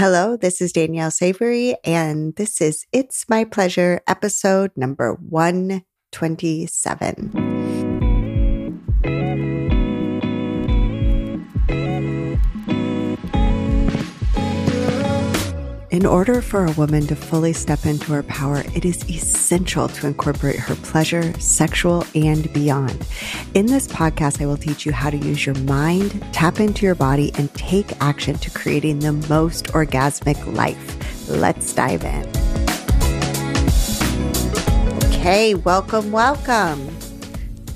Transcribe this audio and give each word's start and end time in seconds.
Hello, 0.00 0.32
this 0.34 0.62
is 0.62 0.72
Danielle 0.72 1.10
Savory, 1.10 1.76
and 1.84 2.34
this 2.36 2.62
is 2.62 2.86
It's 2.90 3.28
My 3.28 3.44
Pleasure, 3.44 4.00
episode 4.08 4.70
number 4.74 5.12
127. 5.12 7.59
In 16.00 16.06
order 16.06 16.40
for 16.40 16.64
a 16.64 16.72
woman 16.72 17.06
to 17.08 17.14
fully 17.14 17.52
step 17.52 17.84
into 17.84 18.14
her 18.14 18.22
power, 18.22 18.64
it 18.74 18.86
is 18.86 19.04
essential 19.10 19.86
to 19.86 20.06
incorporate 20.06 20.56
her 20.56 20.74
pleasure, 20.76 21.38
sexual, 21.38 22.06
and 22.14 22.50
beyond. 22.54 23.06
In 23.52 23.66
this 23.66 23.86
podcast, 23.86 24.40
I 24.40 24.46
will 24.46 24.56
teach 24.56 24.86
you 24.86 24.92
how 24.92 25.10
to 25.10 25.18
use 25.18 25.44
your 25.44 25.56
mind, 25.56 26.24
tap 26.32 26.58
into 26.58 26.86
your 26.86 26.94
body, 26.94 27.32
and 27.34 27.52
take 27.52 28.00
action 28.00 28.38
to 28.38 28.50
creating 28.50 29.00
the 29.00 29.12
most 29.28 29.66
orgasmic 29.74 30.56
life. 30.56 31.28
Let's 31.28 31.74
dive 31.74 32.02
in. 32.02 32.26
Okay, 35.04 35.54
welcome, 35.54 36.12
welcome. 36.12 36.96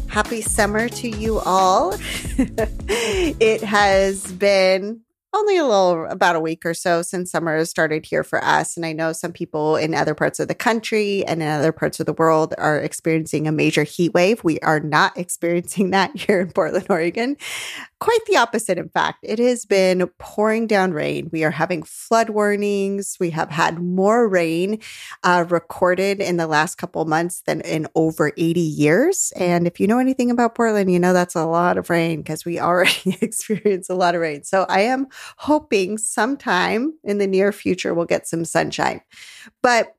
Happy 0.08 0.40
summer 0.40 0.88
to 0.88 1.10
you 1.10 1.40
all. 1.40 1.94
it 2.38 3.62
has 3.62 4.32
been 4.32 5.02
only 5.34 5.56
a 5.56 5.64
little 5.64 6.06
about 6.06 6.36
a 6.36 6.40
week 6.40 6.64
or 6.64 6.74
so 6.74 7.02
since 7.02 7.30
summer 7.30 7.56
has 7.56 7.68
started 7.68 8.06
here 8.06 8.22
for 8.22 8.42
us. 8.44 8.76
And 8.76 8.86
I 8.86 8.92
know 8.92 9.12
some 9.12 9.32
people 9.32 9.76
in 9.76 9.94
other 9.94 10.14
parts 10.14 10.38
of 10.38 10.48
the 10.48 10.54
country 10.54 11.24
and 11.26 11.42
in 11.42 11.48
other 11.48 11.72
parts 11.72 11.98
of 11.98 12.06
the 12.06 12.12
world 12.12 12.54
are 12.56 12.78
experiencing 12.78 13.48
a 13.48 13.52
major 13.52 13.82
heat 13.82 14.14
wave. 14.14 14.44
We 14.44 14.60
are 14.60 14.80
not 14.80 15.16
experiencing 15.18 15.90
that 15.90 16.16
here 16.16 16.40
in 16.40 16.52
Portland, 16.52 16.86
Oregon. 16.88 17.36
Quite 18.04 18.26
the 18.26 18.36
opposite, 18.36 18.76
in 18.76 18.90
fact. 18.90 19.20
It 19.22 19.38
has 19.38 19.64
been 19.64 20.06
pouring 20.18 20.66
down 20.66 20.92
rain. 20.92 21.30
We 21.32 21.42
are 21.42 21.50
having 21.50 21.82
flood 21.82 22.28
warnings. 22.28 23.16
We 23.18 23.30
have 23.30 23.48
had 23.48 23.78
more 23.78 24.28
rain 24.28 24.80
uh, 25.22 25.46
recorded 25.48 26.20
in 26.20 26.36
the 26.36 26.46
last 26.46 26.74
couple 26.74 27.02
months 27.06 27.40
than 27.46 27.62
in 27.62 27.88
over 27.94 28.32
80 28.36 28.60
years. 28.60 29.32
And 29.36 29.66
if 29.66 29.80
you 29.80 29.86
know 29.86 29.98
anything 29.98 30.30
about 30.30 30.54
Portland, 30.54 30.92
you 30.92 30.98
know 30.98 31.14
that's 31.14 31.34
a 31.34 31.46
lot 31.46 31.78
of 31.78 31.88
rain 31.88 32.18
because 32.18 32.44
we 32.44 32.60
already 32.60 33.16
experience 33.22 33.88
a 33.88 33.94
lot 33.94 34.14
of 34.14 34.20
rain. 34.20 34.44
So 34.44 34.66
I 34.68 34.80
am 34.80 35.06
hoping 35.38 35.96
sometime 35.96 36.92
in 37.04 37.16
the 37.16 37.26
near 37.26 37.52
future 37.52 37.94
we'll 37.94 38.04
get 38.04 38.28
some 38.28 38.44
sunshine. 38.44 39.00
But 39.62 39.96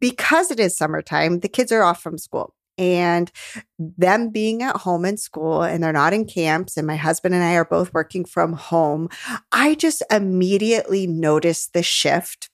because 0.00 0.50
it 0.50 0.58
is 0.58 0.74
summertime, 0.74 1.40
the 1.40 1.50
kids 1.50 1.70
are 1.70 1.82
off 1.82 2.02
from 2.02 2.16
school 2.16 2.54
and 2.78 3.30
them 3.78 4.30
being 4.30 4.62
at 4.62 4.76
home 4.76 5.04
in 5.04 5.16
school 5.16 5.62
and 5.62 5.82
they're 5.82 5.92
not 5.92 6.12
in 6.12 6.24
camps 6.24 6.76
and 6.76 6.86
my 6.86 6.96
husband 6.96 7.34
and 7.34 7.44
I 7.44 7.54
are 7.54 7.64
both 7.64 7.92
working 7.92 8.24
from 8.24 8.54
home, 8.54 9.08
I 9.50 9.74
just 9.74 10.02
immediately 10.10 11.06
noticed 11.06 11.72
the 11.72 11.82
shift 11.82 12.50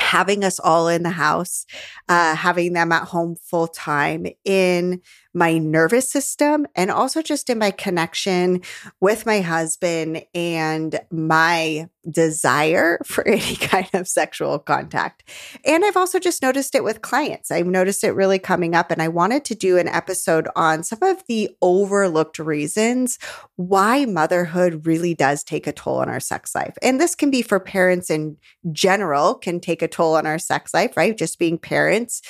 having 0.00 0.44
us 0.44 0.60
all 0.60 0.88
in 0.88 1.02
the 1.02 1.10
house, 1.10 1.66
uh, 2.08 2.34
having 2.34 2.72
them 2.72 2.92
at 2.92 3.08
home 3.08 3.36
full 3.36 3.66
time 3.66 4.26
in 4.44 5.00
my 5.34 5.58
nervous 5.58 6.10
system 6.10 6.66
and 6.74 6.90
also 6.90 7.22
just 7.22 7.50
in 7.50 7.58
my 7.58 7.70
connection 7.70 8.62
with 9.00 9.26
my 9.26 9.40
husband 9.40 10.24
and 10.34 10.98
my 11.10 11.88
desire 12.10 12.98
for 13.04 13.26
any 13.26 13.56
kind 13.56 13.88
of 13.94 14.08
sexual 14.08 14.58
contact. 14.58 15.24
And 15.64 15.84
I've 15.84 15.96
also 15.96 16.18
just 16.18 16.42
noticed 16.42 16.74
it 16.74 16.84
with 16.84 17.02
clients. 17.02 17.50
I've 17.50 17.66
noticed 17.66 18.04
it 18.04 18.12
really 18.12 18.38
coming 18.38 18.74
up. 18.74 18.90
And 18.90 19.02
I 19.02 19.08
wanted 19.08 19.44
to 19.46 19.54
do 19.54 19.78
an 19.78 19.88
episode 19.88 20.48
on 20.56 20.82
some 20.82 21.02
of 21.02 21.22
the 21.28 21.50
overlooked 21.60 22.38
reasons 22.38 23.18
why 23.56 24.04
motherhood 24.04 24.86
really 24.86 25.14
does 25.14 25.44
take 25.44 25.66
a 25.66 25.72
toll 25.72 25.98
on 25.98 26.08
our 26.08 26.20
sex 26.20 26.54
life. 26.54 26.76
And 26.82 27.00
this 27.00 27.14
can 27.14 27.30
be 27.30 27.42
for 27.42 27.60
parents 27.60 28.10
in 28.10 28.36
general, 28.72 29.34
can 29.34 29.60
take 29.60 29.82
a 29.82 29.88
toll 29.88 30.16
on 30.16 30.26
our 30.26 30.38
sex 30.38 30.72
life, 30.72 30.96
right? 30.96 31.16
Just 31.16 31.38
being 31.38 31.58
parents 31.58 32.22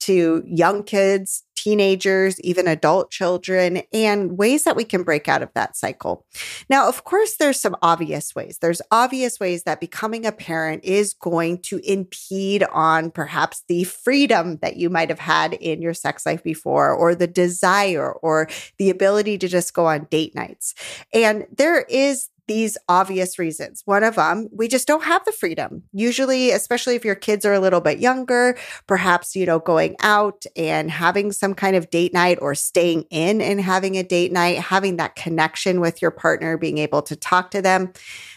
to 0.00 0.42
young 0.46 0.82
kids 0.82 1.43
teenagers, 1.64 2.38
even 2.42 2.68
adult 2.68 3.10
children, 3.10 3.82
and 3.92 4.36
ways 4.36 4.64
that 4.64 4.76
we 4.76 4.84
can 4.84 5.02
break 5.02 5.28
out 5.28 5.42
of 5.42 5.48
that 5.54 5.76
cycle. 5.76 6.26
Now, 6.68 6.88
of 6.88 7.04
course, 7.04 7.36
there's 7.36 7.58
some 7.58 7.74
obvious 7.80 8.34
ways. 8.34 8.58
There's 8.60 8.82
obvious 8.90 9.40
ways 9.40 9.62
that 9.62 9.80
becoming 9.80 10.26
a 10.26 10.32
parent 10.32 10.84
is 10.84 11.14
going 11.14 11.62
to 11.62 11.78
impede 11.78 12.64
on 12.64 13.10
perhaps 13.10 13.62
the 13.66 13.84
freedom 13.84 14.58
that 14.58 14.76
you 14.76 14.90
might 14.90 15.08
have 15.08 15.18
had 15.18 15.54
in 15.54 15.80
your 15.80 15.94
sex 15.94 16.26
life 16.26 16.42
before, 16.42 16.92
or 16.92 17.14
the 17.14 17.26
desire, 17.26 18.12
or 18.12 18.46
the 18.78 18.90
ability 18.90 19.38
to 19.38 19.48
just 19.48 19.72
go 19.72 19.86
on 19.86 20.06
date 20.10 20.34
nights. 20.34 20.74
And 21.14 21.46
there 21.56 21.80
is 21.88 22.28
these 22.46 22.76
obvious 22.88 23.38
reasons. 23.38 23.82
One 23.84 24.04
of 24.04 24.16
them, 24.16 24.48
we 24.52 24.68
just 24.68 24.86
don't 24.86 25.04
have 25.04 25.24
the 25.24 25.32
freedom. 25.32 25.84
Usually, 25.92 26.50
especially 26.50 26.94
if 26.94 27.04
your 27.04 27.14
kids 27.14 27.44
are 27.44 27.52
a 27.52 27.60
little 27.60 27.80
bit 27.80 27.98
younger, 27.98 28.56
perhaps, 28.86 29.34
you 29.34 29.46
know, 29.46 29.58
going 29.58 29.96
out 30.00 30.44
and 30.56 30.90
having 30.90 31.32
some 31.32 31.54
kind 31.54 31.76
of 31.76 31.90
date 31.90 32.12
night 32.12 32.38
or 32.40 32.54
staying 32.54 33.04
in 33.10 33.40
and 33.40 33.60
having 33.60 33.96
a 33.96 34.02
date 34.02 34.32
night, 34.32 34.58
having 34.58 34.96
that 34.96 35.16
connection 35.16 35.80
with 35.80 36.02
your 36.02 36.10
partner, 36.10 36.58
being 36.58 36.78
able 36.78 37.02
to 37.02 37.16
talk 37.16 37.50
to 37.52 37.62
them. 37.62 37.92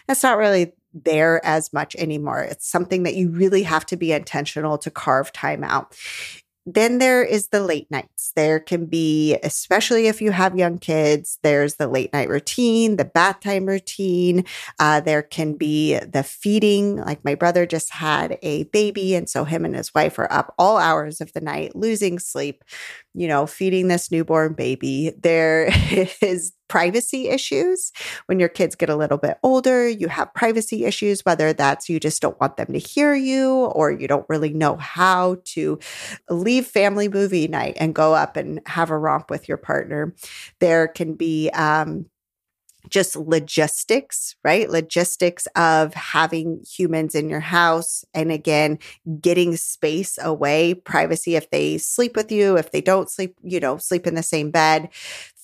That's 0.08 0.24
not 0.24 0.38
really 0.38 0.74
there 0.94 1.46
as 1.46 1.74
much 1.74 1.96
anymore. 1.96 2.42
It's 2.42 2.70
something 2.70 3.04
that 3.04 3.16
you 3.16 3.30
really 3.30 3.64
have 3.64 3.86
to 3.88 3.98
be 3.98 4.14
intentional 4.14 4.78
to 4.80 4.92
carve 4.92 5.32
time 5.32 5.64
out. 5.64 5.96
Then 6.70 6.98
there 6.98 7.24
is 7.24 7.48
the 7.48 7.62
late 7.62 7.90
nights. 7.90 8.34
There 8.36 8.60
can 8.60 8.88
be, 8.88 9.38
especially 9.42 10.08
if 10.08 10.22
you 10.22 10.32
have 10.32 10.58
young 10.58 10.80
kids, 10.80 11.40
there's 11.42 11.76
the 11.76 11.88
late 11.88 12.12
night 12.12 12.28
routine, 12.28 12.98
the 12.98 13.06
bath 13.06 13.40
time 13.40 13.66
routine. 13.66 14.44
Uh, 14.78 15.00
there 15.00 15.22
can 15.22 15.54
be 15.54 15.98
the 15.98 16.24
feeding. 16.24 16.98
Like 16.98 17.24
my 17.24 17.36
brother 17.36 17.66
just 17.66 17.94
had 17.94 18.38
a 18.42 18.66
baby, 18.66 19.16
and 19.16 19.30
so 19.30 19.46
him 19.46 19.64
and 19.64 19.78
his 19.78 19.94
wife 19.96 20.20
are 20.20 20.32
up 20.32 20.54
all 20.60 20.76
hours 20.76 21.22
of 21.22 21.32
the 21.32 21.40
night, 21.40 21.74
losing 21.74 22.20
sleep, 22.20 22.66
you 23.18 23.28
know, 23.28 23.48
feeding 23.48 23.88
this 23.88 24.12
newborn 24.12 24.54
baby. 24.54 25.12
There 25.20 25.70
is 26.22 26.54
privacy 26.68 27.30
issues. 27.30 27.92
When 28.28 28.40
your 28.40 28.50
kids 28.50 28.76
get 28.76 28.90
a 28.90 28.96
little 28.96 29.18
bit 29.18 29.38
older, 29.42 29.88
you 29.88 30.08
have 30.08 30.34
privacy 30.36 30.86
issues, 30.86 31.26
whether 31.26 31.52
that's 31.52 31.90
you 31.90 32.00
just 32.00 32.22
don't 32.22 32.40
want 32.40 32.58
them 32.58 32.68
to 32.74 32.80
hear 32.80 33.16
you 33.16 33.52
or 33.52 33.90
you 33.90 34.08
don't 34.08 34.26
really 34.30 34.54
know 34.54 34.76
how 34.76 35.38
to 35.46 35.80
leave 36.30 36.68
family 36.68 37.10
movie 37.10 37.48
night 37.48 37.76
and 37.80 37.96
go 37.96 38.14
up 38.14 38.38
and 38.38 38.62
have 38.68 38.92
a 38.92 38.98
romp 38.98 39.32
with 39.32 39.48
your 39.48 39.58
partner. 39.58 40.14
There 40.60 40.88
can 40.88 41.16
be, 41.16 41.50
um, 41.52 42.06
just 42.90 43.16
logistics, 43.16 44.36
right? 44.44 44.70
Logistics 44.70 45.48
of 45.56 45.94
having 45.94 46.64
humans 46.70 47.16
in 47.16 47.30
your 47.30 47.40
house. 47.40 48.06
And 48.14 48.32
again, 48.32 48.80
getting 49.22 49.56
space 49.58 50.18
away, 50.22 50.74
privacy 50.74 51.36
if 51.36 51.50
they 51.50 51.78
sleep 51.78 52.16
with 52.16 52.32
you, 52.32 52.58
if 52.58 52.72
they 52.72 52.82
don't 52.82 53.10
sleep, 53.10 53.36
you 53.44 53.60
know, 53.60 53.78
sleep 53.78 54.08
in 54.08 54.16
the 54.16 54.24
same 54.24 54.52
bed, 54.52 54.90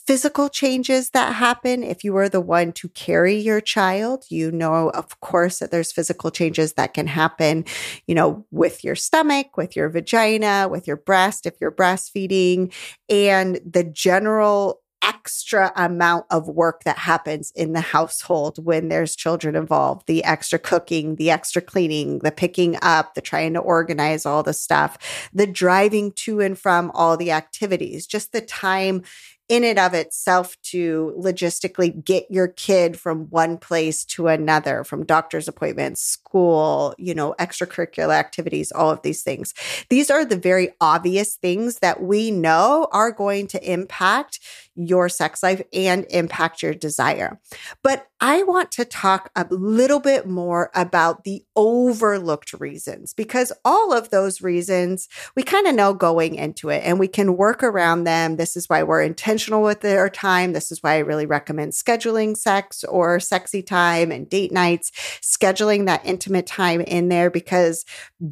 physical 0.05 0.49
changes 0.49 1.11
that 1.11 1.33
happen 1.33 1.81
if 1.81 2.03
you 2.03 2.15
are 2.17 2.27
the 2.27 2.41
one 2.41 2.73
to 2.73 2.89
carry 2.89 3.35
your 3.37 3.61
child 3.61 4.25
you 4.29 4.51
know 4.51 4.89
of 4.89 5.17
course 5.21 5.59
that 5.59 5.71
there's 5.71 5.93
physical 5.93 6.29
changes 6.29 6.73
that 6.73 6.93
can 6.93 7.07
happen 7.07 7.63
you 8.05 8.13
know 8.13 8.45
with 8.51 8.83
your 8.83 8.95
stomach 8.95 9.55
with 9.55 9.77
your 9.77 9.87
vagina 9.87 10.67
with 10.69 10.87
your 10.87 10.97
breast 10.97 11.45
if 11.45 11.53
you're 11.61 11.71
breastfeeding 11.71 12.73
and 13.07 13.61
the 13.65 13.83
general 13.83 14.81
extra 15.03 15.71
amount 15.75 16.25
of 16.29 16.47
work 16.47 16.83
that 16.83 16.97
happens 16.97 17.51
in 17.55 17.73
the 17.73 17.81
household 17.81 18.63
when 18.63 18.87
there's 18.87 19.15
children 19.15 19.55
involved 19.55 20.07
the 20.07 20.23
extra 20.23 20.57
cooking, 20.57 21.15
the 21.15 21.29
extra 21.29 21.61
cleaning, 21.61 22.19
the 22.19 22.31
picking 22.31 22.77
up, 22.81 23.13
the 23.13 23.21
trying 23.21 23.53
to 23.53 23.59
organize 23.59 24.25
all 24.25 24.43
the 24.43 24.53
stuff, 24.53 24.97
the 25.33 25.47
driving 25.47 26.11
to 26.11 26.39
and 26.39 26.57
from 26.57 26.89
all 26.93 27.17
the 27.17 27.31
activities, 27.31 28.07
just 28.07 28.31
the 28.31 28.41
time 28.41 29.03
in 29.49 29.63
and 29.63 29.77
of 29.77 29.93
itself 29.93 30.55
to 30.61 31.13
logistically 31.19 32.03
get 32.03 32.25
your 32.29 32.47
kid 32.47 32.97
from 32.97 33.29
one 33.29 33.57
place 33.57 34.05
to 34.05 34.27
another, 34.27 34.83
from 34.83 35.05
doctor's 35.05 35.47
appointments, 35.47 36.01
school, 36.01 36.95
you 36.97 37.13
know, 37.13 37.35
extracurricular 37.39 38.13
activities, 38.13 38.71
all 38.71 38.89
of 38.89 39.01
these 39.01 39.21
things. 39.21 39.53
These 39.89 40.09
are 40.09 40.23
the 40.23 40.37
very 40.37 40.69
obvious 40.79 41.35
things 41.35 41.79
that 41.79 42.01
we 42.01 42.31
know 42.31 42.87
are 42.91 43.11
going 43.11 43.47
to 43.47 43.71
impact 43.71 44.39
your 44.75 45.09
sex 45.09 45.43
life 45.43 45.61
and 45.73 46.05
impact 46.09 46.63
your 46.63 46.73
desire. 46.73 47.39
But 47.83 48.07
I 48.19 48.43
want 48.43 48.71
to 48.71 48.85
talk 48.85 49.29
a 49.35 49.45
little 49.49 49.99
bit 49.99 50.27
more 50.27 50.71
about 50.73 51.23
the 51.23 51.43
overlooked 51.55 52.53
reasons 52.53 53.13
because 53.13 53.51
all 53.65 53.93
of 53.93 54.09
those 54.09 54.41
reasons 54.41 55.07
we 55.35 55.43
kind 55.43 55.67
of 55.67 55.75
know 55.75 55.93
going 55.93 56.35
into 56.35 56.69
it 56.69 56.83
and 56.85 56.99
we 56.99 57.07
can 57.07 57.37
work 57.37 57.63
around 57.63 58.05
them. 58.05 58.37
This 58.37 58.55
is 58.55 58.69
why 58.69 58.83
we're 58.83 59.01
intentional 59.01 59.61
with 59.61 59.83
our 59.83 60.09
time. 60.09 60.53
This 60.53 60.71
is 60.71 60.81
why 60.81 60.95
I 60.95 60.99
really 60.99 61.25
recommend 61.25 61.73
scheduling 61.73 62.35
sex 62.37 62.83
or 62.83 63.19
sexy 63.19 63.61
time 63.61 64.11
and 64.11 64.29
date 64.29 64.51
nights, 64.51 64.91
scheduling 65.21 65.85
that 65.85 66.05
intimate 66.05 66.47
time 66.47 66.81
in 66.81 67.09
there 67.09 67.29
because 67.29 67.85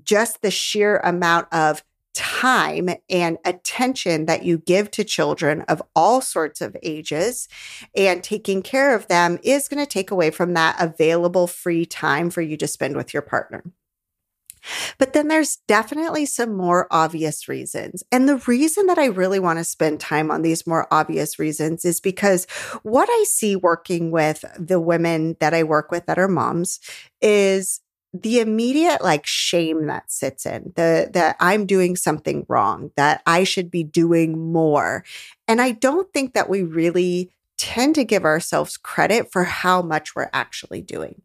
just 0.03 0.41
the 0.41 0.51
sheer 0.51 0.97
amount 0.97 1.47
of 1.51 1.83
time 2.13 2.89
and 3.09 3.37
attention 3.45 4.25
that 4.25 4.43
you 4.43 4.57
give 4.57 4.91
to 4.91 5.03
children 5.03 5.61
of 5.63 5.81
all 5.95 6.21
sorts 6.21 6.61
of 6.61 6.75
ages 6.83 7.47
and 7.95 8.23
taking 8.23 8.61
care 8.61 8.95
of 8.95 9.07
them 9.07 9.39
is 9.43 9.67
going 9.67 9.83
to 9.83 9.89
take 9.89 10.11
away 10.11 10.29
from 10.29 10.53
that 10.53 10.75
available 10.79 11.47
free 11.47 11.85
time 11.85 12.29
for 12.29 12.41
you 12.41 12.57
to 12.57 12.67
spend 12.67 12.95
with 12.95 13.13
your 13.13 13.21
partner. 13.21 13.63
But 14.97 15.13
then 15.13 15.27
there's 15.27 15.57
definitely 15.67 16.25
some 16.25 16.55
more 16.55 16.87
obvious 16.91 17.47
reasons. 17.47 18.03
And 18.11 18.27
the 18.27 18.37
reason 18.37 18.85
that 18.87 18.97
I 18.97 19.05
really 19.05 19.39
want 19.39 19.59
to 19.59 19.63
spend 19.63 19.99
time 19.99 20.31
on 20.31 20.41
these 20.41 20.67
more 20.67 20.87
obvious 20.91 21.39
reasons 21.39 21.85
is 21.85 21.99
because 21.99 22.45
what 22.83 23.09
I 23.09 23.25
see 23.27 23.55
working 23.55 24.11
with 24.11 24.45
the 24.57 24.79
women 24.79 25.35
that 25.39 25.53
I 25.53 25.63
work 25.63 25.91
with 25.91 26.05
that 26.05 26.19
are 26.19 26.27
moms 26.27 26.79
is 27.21 27.81
the 28.13 28.39
immediate 28.39 29.01
like 29.01 29.25
shame 29.25 29.87
that 29.87 30.11
sits 30.11 30.45
in 30.45 30.73
the 30.75 31.09
that 31.13 31.37
I'm 31.39 31.65
doing 31.65 31.95
something 31.95 32.45
wrong, 32.49 32.91
that 32.97 33.21
I 33.25 33.43
should 33.43 33.71
be 33.71 33.83
doing 33.83 34.51
more. 34.51 35.05
And 35.47 35.61
I 35.61 35.71
don't 35.71 36.11
think 36.13 36.33
that 36.33 36.49
we 36.49 36.61
really 36.63 37.31
tend 37.57 37.95
to 37.95 38.03
give 38.03 38.25
ourselves 38.25 38.75
credit 38.75 39.31
for 39.31 39.43
how 39.43 39.81
much 39.81 40.15
we're 40.15 40.29
actually 40.33 40.81
doing. 40.81 41.21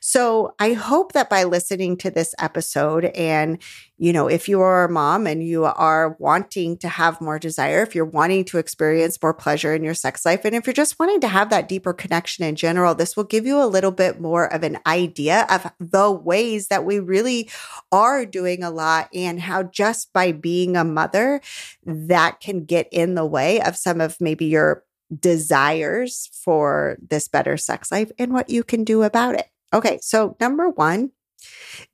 So 0.00 0.54
I 0.58 0.72
hope 0.72 1.12
that 1.12 1.30
by 1.30 1.44
listening 1.44 1.96
to 1.98 2.10
this 2.10 2.34
episode 2.38 3.06
and, 3.06 3.58
you 3.96 4.12
know, 4.12 4.28
if 4.28 4.48
you 4.48 4.60
are 4.60 4.84
a 4.84 4.90
mom 4.90 5.26
and 5.26 5.42
you 5.42 5.64
are 5.64 6.16
wanting 6.18 6.76
to 6.78 6.88
have 6.88 7.20
more 7.20 7.38
desire, 7.38 7.82
if 7.82 7.94
you're 7.94 8.04
wanting 8.04 8.44
to 8.46 8.58
experience 8.58 9.18
more 9.22 9.34
pleasure 9.34 9.74
in 9.74 9.82
your 9.82 9.94
sex 9.94 10.24
life, 10.24 10.44
and 10.44 10.54
if 10.54 10.66
you're 10.66 10.74
just 10.74 10.98
wanting 10.98 11.20
to 11.20 11.28
have 11.28 11.50
that 11.50 11.68
deeper 11.68 11.92
connection 11.92 12.44
in 12.44 12.54
general, 12.56 12.94
this 12.94 13.16
will 13.16 13.24
give 13.24 13.44
you 13.46 13.62
a 13.62 13.66
little 13.66 13.90
bit 13.90 14.20
more 14.20 14.52
of 14.52 14.62
an 14.62 14.78
idea 14.86 15.46
of 15.50 15.70
the 15.80 16.10
ways 16.10 16.68
that 16.68 16.84
we 16.84 16.98
really 16.98 17.50
are 17.90 18.24
doing 18.24 18.62
a 18.62 18.70
lot 18.70 19.08
and 19.12 19.40
how 19.40 19.62
just 19.62 20.12
by 20.12 20.32
being 20.32 20.76
a 20.76 20.84
mother, 20.84 21.40
that 21.84 22.40
can 22.40 22.64
get 22.64 22.88
in 22.92 23.14
the 23.14 23.26
way 23.26 23.60
of 23.60 23.76
some 23.76 24.00
of 24.00 24.20
maybe 24.20 24.46
your 24.46 24.84
desires 25.18 26.30
for 26.44 26.98
this 27.08 27.28
better 27.28 27.56
sex 27.56 27.90
life 27.90 28.12
and 28.18 28.32
what 28.32 28.50
you 28.50 28.62
can 28.62 28.84
do 28.84 29.02
about 29.02 29.34
it. 29.34 29.48
Okay, 29.72 29.98
so 30.00 30.36
number 30.40 30.68
one, 30.70 31.10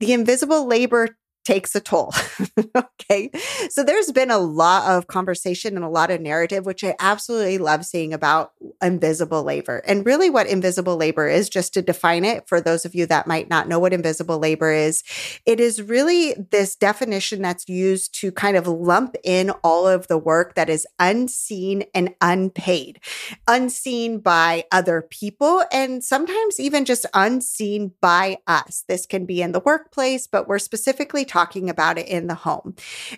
the 0.00 0.12
invisible 0.12 0.66
labor 0.66 1.18
takes 1.44 1.74
a 1.74 1.80
toll. 1.80 2.12
okay. 2.76 3.30
So 3.68 3.84
there's 3.84 4.10
been 4.12 4.30
a 4.30 4.38
lot 4.38 4.90
of 4.90 5.06
conversation 5.06 5.76
and 5.76 5.84
a 5.84 5.88
lot 5.88 6.10
of 6.10 6.20
narrative, 6.20 6.66
which 6.66 6.82
I 6.82 6.94
absolutely 6.98 7.58
love 7.58 7.84
seeing 7.84 8.12
about 8.12 8.52
invisible 8.82 9.42
labor. 9.42 9.82
And 9.86 10.06
really, 10.06 10.30
what 10.30 10.46
invisible 10.46 10.96
labor 10.96 11.28
is, 11.28 11.48
just 11.48 11.74
to 11.74 11.82
define 11.82 12.24
it 12.24 12.48
for 12.48 12.60
those 12.60 12.84
of 12.84 12.94
you 12.94 13.06
that 13.06 13.26
might 13.26 13.50
not 13.50 13.68
know 13.68 13.78
what 13.78 13.92
invisible 13.92 14.38
labor 14.38 14.72
is, 14.72 15.02
it 15.44 15.60
is 15.60 15.82
really 15.82 16.34
this 16.50 16.74
definition 16.76 17.42
that's 17.42 17.68
used 17.68 18.18
to 18.20 18.32
kind 18.32 18.56
of 18.56 18.66
lump 18.66 19.16
in 19.22 19.50
all 19.62 19.86
of 19.86 20.08
the 20.08 20.18
work 20.18 20.54
that 20.54 20.70
is 20.70 20.86
unseen 20.98 21.84
and 21.94 22.14
unpaid, 22.20 23.00
unseen 23.46 24.18
by 24.18 24.64
other 24.72 25.02
people, 25.02 25.62
and 25.70 26.02
sometimes 26.02 26.58
even 26.58 26.84
just 26.84 27.06
unseen 27.14 27.92
by 28.00 28.38
us. 28.46 28.84
This 28.88 29.06
can 29.06 29.26
be 29.26 29.42
in 29.42 29.52
the 29.52 29.60
workplace, 29.60 30.26
but 30.26 30.48
we're 30.48 30.58
specifically 30.58 31.24
talking 31.34 31.68
about 31.68 31.98
it 31.98 32.06
in 32.06 32.28
the 32.28 32.34
home. 32.34 32.76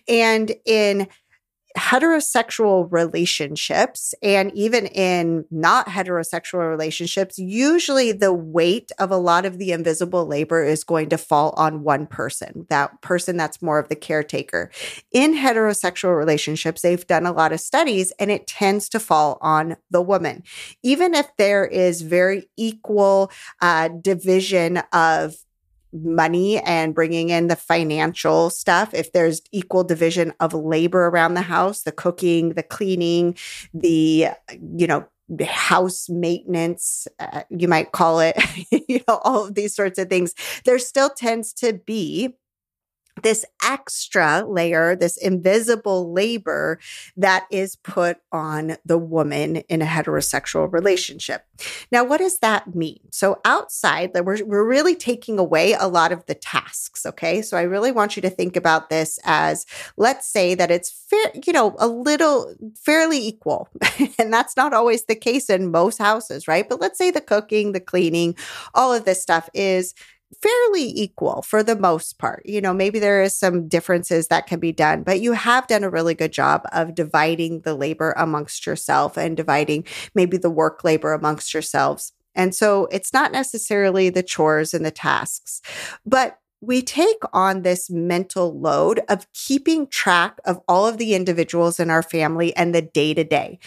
And 0.09 0.53
in 0.65 1.07
heterosexual 1.77 2.89
relationships 2.91 4.15
and 4.23 4.51
even 4.55 4.87
in 4.87 5.45
not 5.51 5.89
heterosexual 5.89 6.71
relationships, 6.71 7.39
usually 7.39 8.13
the 8.13 8.33
weight 8.33 8.91
of 8.99 9.11
a 9.11 9.17
lot 9.19 9.45
of 9.45 9.59
the 9.59 9.73
invisible 9.73 10.25
labor 10.25 10.65
is 10.65 10.85
going 10.85 11.11
to 11.11 11.19
fall 11.19 11.53
on 11.59 11.83
one 11.83 12.07
person, 12.07 12.67
that 12.71 13.03
person 13.03 13.37
that's 13.37 13.61
more 13.61 13.79
of 13.79 13.89
the 13.89 13.95
caretaker. 13.95 14.71
In 15.13 15.35
heterosexual 15.35 16.17
relationships, 16.17 16.81
they've 16.81 17.07
done 17.07 17.27
a 17.27 17.33
lot 17.33 17.53
of 17.53 17.61
studies 17.61 18.11
and 18.19 18.31
it 18.31 18.47
tends 18.47 18.89
to 18.89 18.99
fall 18.99 19.37
on 19.43 19.77
the 19.91 20.03
woman. 20.03 20.45
Even 20.83 21.15
if 21.15 21.29
there 21.37 21.67
is 21.67 22.01
very 22.01 22.49
equal 22.57 23.31
uh, 23.61 23.89
division 23.89 24.79
of 24.95 25.37
money 25.93 26.59
and 26.61 26.95
bringing 26.95 27.31
in 27.31 27.49
the 27.49 27.57
financial 27.57 28.51
stuff, 28.51 28.93
if 28.95 29.13
there's 29.13 29.43
equal 29.53 29.85
division 29.85 30.33
of 30.41 30.55
labor 30.55 31.07
around 31.07 31.35
the 31.35 31.43
house, 31.43 31.83
the 31.83 31.93
cooking, 31.93 32.51
the 32.51 32.63
cleaning, 32.63 33.37
the, 33.73 34.29
you 34.77 34.87
know, 34.87 35.07
house 35.45 36.09
maintenance, 36.09 37.09
uh, 37.19 37.43
you 37.51 37.67
might 37.67 37.93
call 37.93 38.21
it, 38.21 38.37
you 38.89 39.01
know, 39.09 39.21
all 39.25 39.47
of 39.47 39.55
these 39.55 39.75
sorts 39.75 39.99
of 39.99 40.09
things, 40.09 40.35
there 40.65 40.79
still 40.79 41.11
tends 41.11 41.53
to 41.55 41.73
be 41.73 42.37
this 43.23 43.45
extra 43.65 44.45
layer, 44.47 44.95
this 44.95 45.17
invisible 45.17 46.13
labor 46.13 46.79
that 47.17 47.47
is 47.51 47.77
put 47.77 48.19
on 48.31 48.77
the 48.85 48.99
woman 48.99 49.57
in 49.57 49.83
a 49.83 49.87
heterosexual 49.87 50.71
relationship. 50.73 51.47
Now, 51.91 52.05
what 52.05 52.19
does 52.19 52.39
that 52.41 52.75
mean? 52.75 53.01
So, 53.11 53.41
outside, 53.45 54.13
we're, 54.15 54.45
we're 54.45 54.69
really 54.69 54.95
taking 54.95 55.39
away 55.39 55.73
a 55.73 55.89
lot 55.89 56.13
of 56.13 56.27
the 56.27 56.35
tasks. 56.35 57.07
Okay. 57.07 57.41
So, 57.43 57.57
I 57.57 57.63
really 57.63 57.93
want 57.93 58.17
you 58.17 58.23
to 58.23 58.31
think 58.31 58.57
about 58.57 58.91
this 58.91 59.19
as 59.25 59.65
let's 59.97 60.29
say 60.29 60.55
that 60.55 60.71
it's 60.71 60.91
fair, 60.91 61.33
you 61.47 61.53
know, 61.53 61.75
a 61.79 61.89
little 61.89 62.55
fairly 62.75 63.19
equal. 63.19 63.69
and 64.19 64.33
that's 64.33 64.57
not 64.57 64.75
always 64.75 65.05
the 65.05 65.15
case 65.15 65.49
in 65.49 65.71
most 65.71 65.99
houses, 65.99 66.47
right? 66.47 66.69
But 66.69 66.81
let's 66.81 66.99
say 66.99 67.11
the 67.11 67.21
cooking, 67.21 67.73
the 67.73 67.81
cleaning, 67.81 68.37
all 68.75 68.93
of 68.93 69.05
this 69.05 69.23
stuff 69.23 69.49
is 69.55 69.95
fairly 70.41 70.85
equal 70.85 71.43
for 71.43 71.63
the 71.63 71.77
most 71.77 72.19
part. 72.19 72.43
You 72.45 72.61
know, 72.61 72.75
maybe 72.75 72.99
there 72.99 73.23
is 73.23 73.35
some 73.35 73.69
differences 73.69 74.29
that 74.29 74.47
can 74.47 74.61
be 74.61 74.73
done, 74.73 75.03
but 75.03 75.21
you 75.21 75.33
have 75.33 75.67
done 75.67 75.85
a 75.85 75.91
really 75.91 76.15
good 76.15 76.33
job 76.33 76.63
of 76.73 76.95
dividing 76.95 77.61
the 77.61 77.75
labor 77.75 78.13
amongst 78.17 78.67
yourself 78.67 79.17
and 79.17 79.37
dividing 79.37 79.85
maybe 80.15 80.37
the 80.37 80.51
work 80.51 80.85
labor 80.85 81.13
amongst 81.13 81.55
yourselves. 81.55 82.13
And 82.35 82.55
so 82.55 82.87
it's 82.91 83.13
not 83.13 83.33
necessarily 83.33 84.11
the 84.11 84.23
chores 84.23 84.75
and 84.75 84.85
the 84.85 84.91
tasks, 84.91 85.63
but 86.05 86.39
we 86.61 86.83
take 86.83 87.23
on 87.33 87.63
this 87.63 87.91
mental 87.91 88.59
load 88.59 89.01
of 89.09 89.31
keeping 89.33 89.87
track 89.87 90.39
of 90.45 90.61
all 90.67 90.87
of 90.87 90.99
the 90.99 91.15
individuals 91.15 91.79
in 91.79 91.91
our 91.91 92.03
family 92.03 92.55
and 92.57 92.75
the 92.75 92.83
day 92.83 93.15
to 93.15 93.25
day. 93.25 93.59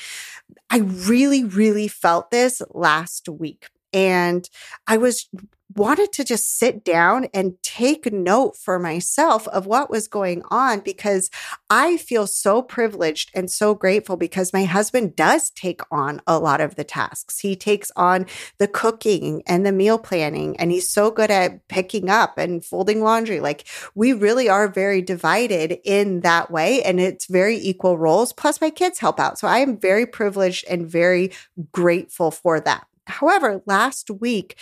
I 0.69 0.79
really, 0.79 1.44
really 1.44 1.88
felt 1.88 2.31
this 2.31 2.62
last 2.71 3.29
week. 3.29 3.69
And 3.94 4.50
I 4.88 4.97
was 4.97 5.30
wanted 5.75 6.12
to 6.12 6.24
just 6.24 6.57
sit 6.57 6.83
down 6.83 7.27
and 7.33 7.62
take 7.62 8.12
note 8.12 8.56
for 8.57 8.80
myself 8.80 9.47
of 9.50 9.68
what 9.68 9.89
was 9.89 10.07
going 10.07 10.41
on 10.50 10.80
because 10.80 11.30
I 11.69 11.97
feel 11.97 12.25
so 12.25 12.62
privileged 12.62 13.30
and 13.36 13.51
so 13.51 13.75
grateful 13.75 14.18
because 14.18 14.51
my 14.51 14.63
husband 14.63 15.15
does 15.15 15.51
take 15.51 15.81
on 15.91 16.21
a 16.25 16.39
lot 16.39 16.59
of 16.59 16.75
the 16.75 16.83
tasks. 16.83 17.39
He 17.39 17.56
takes 17.56 17.91
on 17.95 18.25
the 18.57 18.68
cooking 18.68 19.44
and 19.45 19.65
the 19.65 19.71
meal 19.71 20.00
planning, 20.00 20.57
and 20.57 20.71
he's 20.71 20.89
so 20.89 21.12
good 21.12 21.30
at 21.30 21.68
picking 21.68 22.09
up 22.09 22.38
and 22.38 22.65
folding 22.65 23.03
laundry. 23.03 23.39
Like, 23.39 23.68
we 23.94 24.12
really 24.12 24.50
are 24.50 24.67
very 24.67 25.01
divided 25.01 25.77
in 25.84 26.22
that 26.22 26.50
way, 26.50 26.81
and 26.81 27.00
it's 27.00 27.27
very 27.27 27.58
equal 27.58 27.98
roles. 27.98 28.34
Plus, 28.34 28.60
my 28.60 28.72
kids 28.72 29.00
help 29.00 29.19
out. 29.19 29.38
So 29.38 29.48
I 29.48 29.60
am 29.60 29.77
very 29.77 30.08
privileged 30.08 30.65
and 30.67 30.89
very 30.89 31.31
grateful 31.72 32.31
for 32.31 32.60
that. 32.62 32.88
However, 33.10 33.62
last 33.66 34.10
week, 34.12 34.56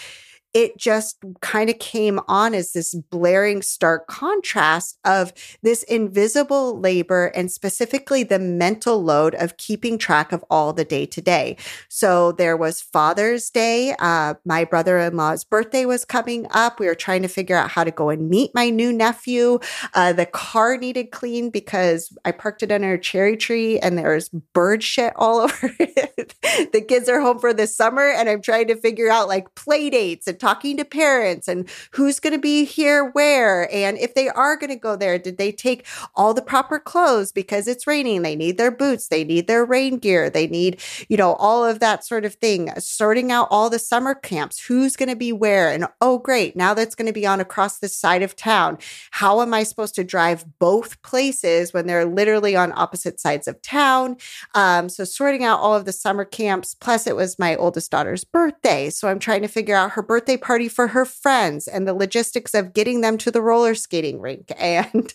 it 0.57 0.75
just 0.75 1.17
kind 1.39 1.69
of 1.69 1.77
came 1.77 2.19
on 2.27 2.55
as 2.55 2.71
this 2.71 2.95
blaring 2.95 3.61
stark 3.61 4.07
contrast 4.07 4.97
of 5.05 5.31
this 5.61 5.83
invisible 5.83 6.79
labor 6.79 7.27
and 7.35 7.51
specifically 7.51 8.23
the 8.23 8.39
mental 8.39 9.03
load 9.03 9.35
of 9.35 9.57
keeping 9.57 9.99
track 9.99 10.31
of 10.31 10.43
all 10.49 10.73
the 10.73 10.83
day 10.83 11.05
to 11.05 11.21
day. 11.21 11.57
So 11.89 12.31
there 12.31 12.57
was 12.57 12.81
Father's 12.81 13.51
Day. 13.51 13.93
Uh, 13.99 14.33
my 14.45 14.63
brother 14.63 14.97
in 14.97 15.15
law's 15.15 15.43
birthday 15.43 15.85
was 15.85 16.03
coming 16.03 16.47
up. 16.49 16.79
We 16.79 16.87
were 16.87 16.95
trying 16.95 17.21
to 17.21 17.27
figure 17.27 17.55
out 17.55 17.69
how 17.69 17.83
to 17.83 17.91
go 17.91 18.09
and 18.09 18.27
meet 18.27 18.49
my 18.55 18.71
new 18.71 18.91
nephew. 18.91 19.59
Uh, 19.93 20.11
the 20.11 20.25
car 20.25 20.75
needed 20.75 21.11
cleaned 21.11 21.51
because 21.51 22.17
I 22.25 22.31
parked 22.31 22.63
it 22.63 22.71
under 22.71 22.93
a 22.93 22.99
cherry 22.99 23.37
tree 23.37 23.77
and 23.77 23.95
there's 23.95 24.29
bird 24.29 24.81
shit 24.81 25.13
all 25.17 25.39
over 25.41 25.69
it. 25.77 26.33
the 26.73 26.81
kids 26.81 27.07
are 27.07 27.21
home 27.21 27.37
for 27.37 27.53
the 27.53 27.67
summer 27.67 28.07
and 28.07 28.27
I'm 28.27 28.41
trying 28.41 28.69
to 28.69 28.75
figure 28.75 29.11
out 29.11 29.27
like 29.27 29.53
play 29.53 29.91
dates 29.91 30.25
and 30.25 30.39
talking 30.47 30.77
to 30.77 30.85
parents 30.85 31.49
and 31.49 31.67
who's 31.91 32.21
going 32.21 32.31
to 32.31 32.39
be 32.39 32.63
here 32.63 33.09
where. 33.09 33.69
And 33.73 33.97
if 33.97 34.15
they 34.15 34.29
are 34.29 34.55
going 34.55 34.69
to 34.69 34.77
go 34.77 34.95
there, 34.95 35.19
did 35.19 35.37
they 35.37 35.51
take 35.51 35.85
all 36.15 36.33
the 36.33 36.41
proper 36.41 36.79
clothes 36.79 37.33
because 37.33 37.67
it's 37.67 37.85
raining? 37.85 38.21
They 38.21 38.35
need 38.37 38.57
their 38.57 38.71
boots, 38.71 39.09
they 39.09 39.25
need 39.25 39.47
their 39.47 39.65
rain 39.65 39.97
gear, 39.97 40.29
they 40.29 40.47
need, 40.47 40.81
you 41.09 41.17
know, 41.17 41.33
all 41.33 41.65
of 41.65 41.79
that 41.79 42.05
sort 42.05 42.23
of 42.23 42.35
thing. 42.35 42.71
Sorting 42.77 43.29
out 43.29 43.49
all 43.51 43.69
the 43.69 43.77
summer 43.77 44.15
camps, 44.15 44.65
who's 44.65 44.95
going 44.95 45.09
to 45.09 45.17
be 45.17 45.33
where. 45.33 45.69
And 45.69 45.87
oh, 45.99 46.17
great, 46.19 46.55
now 46.55 46.73
that's 46.73 46.95
going 46.95 47.07
to 47.07 47.13
be 47.13 47.25
on 47.25 47.41
across 47.41 47.79
the 47.79 47.89
side 47.89 48.21
of 48.21 48.37
town. 48.37 48.77
How 49.11 49.41
am 49.41 49.53
I 49.53 49.63
supposed 49.63 49.95
to 49.95 50.03
drive 50.05 50.45
both 50.59 51.01
places 51.01 51.73
when 51.73 51.87
they're 51.87 52.05
literally 52.05 52.55
on 52.55 52.71
opposite 52.73 53.19
sides 53.19 53.49
of 53.49 53.61
town? 53.61 54.15
Um, 54.55 54.87
so 54.87 55.03
sorting 55.03 55.43
out 55.43 55.59
all 55.59 55.75
of 55.75 55.83
the 55.83 55.91
summer 55.91 56.23
camps. 56.23 56.73
Plus, 56.73 57.05
it 57.05 57.17
was 57.17 57.37
my 57.37 57.57
oldest 57.57 57.91
daughter's 57.91 58.23
birthday. 58.23 58.89
So 58.89 59.09
I'm 59.09 59.19
trying 59.19 59.41
to 59.41 59.49
figure 59.49 59.75
out 59.75 59.91
her 59.91 60.01
birthday 60.03 60.26
birthday 60.27 60.45
party 60.45 60.67
for 60.67 60.87
her 60.87 61.05
friends 61.05 61.69
and 61.69 61.87
the 61.87 61.93
logistics 61.93 62.53
of 62.53 62.73
getting 62.73 62.99
them 62.99 63.17
to 63.17 63.31
the 63.31 63.41
roller 63.41 63.73
skating 63.73 64.19
rink 64.19 64.51
and 64.57 65.13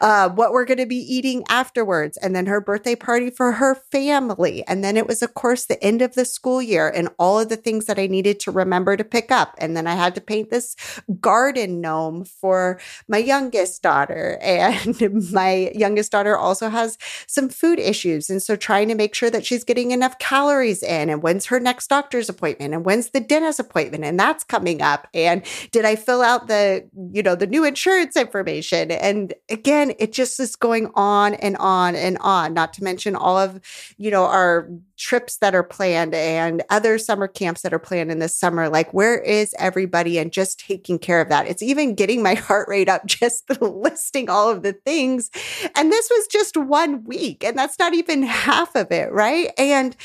uh, 0.00 0.28
what 0.30 0.50
we're 0.52 0.64
going 0.64 0.78
to 0.78 0.86
be 0.86 0.96
eating 0.96 1.44
afterwards. 1.48 2.16
And 2.16 2.34
then 2.34 2.46
her 2.46 2.60
birthday 2.60 2.96
party 2.96 3.30
for 3.30 3.52
her 3.52 3.76
family. 3.92 4.64
And 4.66 4.82
then 4.82 4.96
it 4.96 5.06
was, 5.06 5.22
of 5.22 5.34
course, 5.34 5.66
the 5.66 5.82
end 5.82 6.02
of 6.02 6.14
the 6.14 6.24
school 6.24 6.60
year 6.60 6.88
and 6.88 7.08
all 7.20 7.38
of 7.38 7.48
the 7.48 7.56
things 7.56 7.84
that 7.84 8.00
I 8.00 8.08
needed 8.08 8.40
to 8.40 8.50
remember 8.50 8.96
to 8.96 9.04
pick 9.04 9.30
up. 9.30 9.54
And 9.58 9.76
then 9.76 9.86
I 9.86 9.94
had 9.94 10.16
to 10.16 10.20
paint 10.20 10.50
this 10.50 10.74
garden 11.20 11.80
gnome 11.80 12.24
for 12.24 12.80
my 13.06 13.18
youngest 13.18 13.82
daughter. 13.82 14.38
And 14.48 15.30
my 15.32 15.70
youngest 15.74 16.10
daughter 16.10 16.36
also 16.36 16.68
has 16.68 16.98
some 17.26 17.48
food 17.48 17.78
issues. 17.78 18.28
And 18.28 18.42
so 18.42 18.56
trying 18.56 18.88
to 18.88 18.94
make 18.94 19.14
sure 19.14 19.30
that 19.30 19.46
she's 19.46 19.62
getting 19.62 19.92
enough 19.92 20.18
calories 20.18 20.82
in 20.82 21.10
and 21.10 21.22
when's 21.22 21.46
her 21.46 21.60
next 21.60 21.88
doctor's 21.88 22.28
appointment 22.28 22.74
and 22.74 22.84
when's 22.84 23.10
the 23.10 23.20
dentist 23.20 23.60
appointment 23.60 24.04
and 24.04 24.18
that's 24.18 24.44
coming 24.48 24.82
up. 24.82 25.06
And 25.14 25.42
did 25.70 25.84
I 25.84 25.96
fill 25.96 26.22
out 26.22 26.48
the, 26.48 26.88
you 27.12 27.22
know, 27.22 27.34
the 27.34 27.46
new 27.46 27.64
insurance 27.64 28.16
information? 28.16 28.90
And 28.90 29.34
again, 29.48 29.92
it 29.98 30.12
just 30.12 30.40
is 30.40 30.56
going 30.56 30.90
on 30.94 31.34
and 31.34 31.56
on 31.58 31.94
and 31.94 32.18
on, 32.20 32.54
not 32.54 32.72
to 32.74 32.84
mention 32.84 33.14
all 33.14 33.36
of, 33.36 33.60
you 33.96 34.10
know, 34.10 34.24
our 34.24 34.68
trips 34.96 35.36
that 35.36 35.54
are 35.54 35.62
planned 35.62 36.14
and 36.14 36.62
other 36.70 36.98
summer 36.98 37.28
camps 37.28 37.62
that 37.62 37.72
are 37.72 37.78
planned 37.78 38.10
in 38.10 38.18
this 38.18 38.34
summer. 38.34 38.68
Like, 38.68 38.92
where 38.92 39.18
is 39.18 39.54
everybody? 39.58 40.18
And 40.18 40.32
just 40.32 40.58
taking 40.58 40.98
care 40.98 41.20
of 41.20 41.28
that. 41.28 41.46
It's 41.46 41.62
even 41.62 41.94
getting 41.94 42.22
my 42.22 42.34
heart 42.48 42.68
rate 42.68 42.88
up 42.88 43.06
just 43.06 43.48
listing 43.60 44.28
all 44.28 44.50
of 44.50 44.62
the 44.62 44.72
things. 44.72 45.30
And 45.76 45.92
this 45.92 46.08
was 46.10 46.26
just 46.26 46.56
one 46.56 47.04
week, 47.04 47.44
and 47.44 47.56
that's 47.56 47.78
not 47.78 47.94
even 47.94 48.22
half 48.22 48.74
of 48.74 48.90
it, 48.90 49.12
right? 49.12 49.50
And 49.56 49.96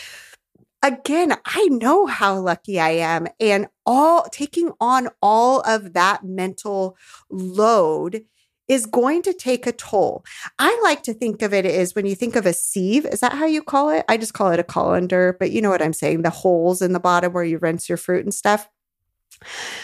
again, 0.84 1.36
I 1.46 1.68
know 1.72 2.06
how 2.06 2.38
lucky 2.38 2.80
I 2.80 2.90
am. 2.90 3.28
And 3.40 3.68
all 3.86 4.28
taking 4.32 4.72
on 4.80 5.10
all 5.22 5.62
of 5.62 5.94
that 5.94 6.24
mental 6.24 6.98
load 7.32 8.26
is 8.68 8.86
going 8.86 9.22
to 9.24 9.34
take 9.34 9.68
a 9.68 9.72
toll. 9.72 10.24
I 10.60 10.80
like 10.84 11.04
to 11.04 11.14
think 11.14 11.42
of 11.42 11.54
it 11.54 11.66
as 11.66 11.96
when 11.96 12.06
you 12.06 12.16
think 12.16 12.36
of 12.36 12.46
a 12.46 12.54
sieve, 12.54 13.06
is 13.06 13.20
that 13.20 13.34
how 13.34 13.46
you 13.46 13.62
call 13.62 13.90
it? 13.90 14.06
I 14.08 14.18
just 14.18 14.34
call 14.34 14.52
it 14.52 14.60
a 14.60 14.64
colander, 14.64 15.36
but 15.40 15.52
you 15.52 15.62
know 15.62 15.70
what 15.70 15.82
I'm 15.82 15.94
saying, 15.94 16.22
the 16.22 16.30
holes 16.30 16.82
in 16.82 16.94
the 16.94 17.00
bottom 17.00 17.34
where 17.34 17.44
you 17.44 17.58
rinse 17.58 17.90
your 17.90 17.98
fruit 17.98 18.24
and 18.24 18.34
stuff. 18.34 18.70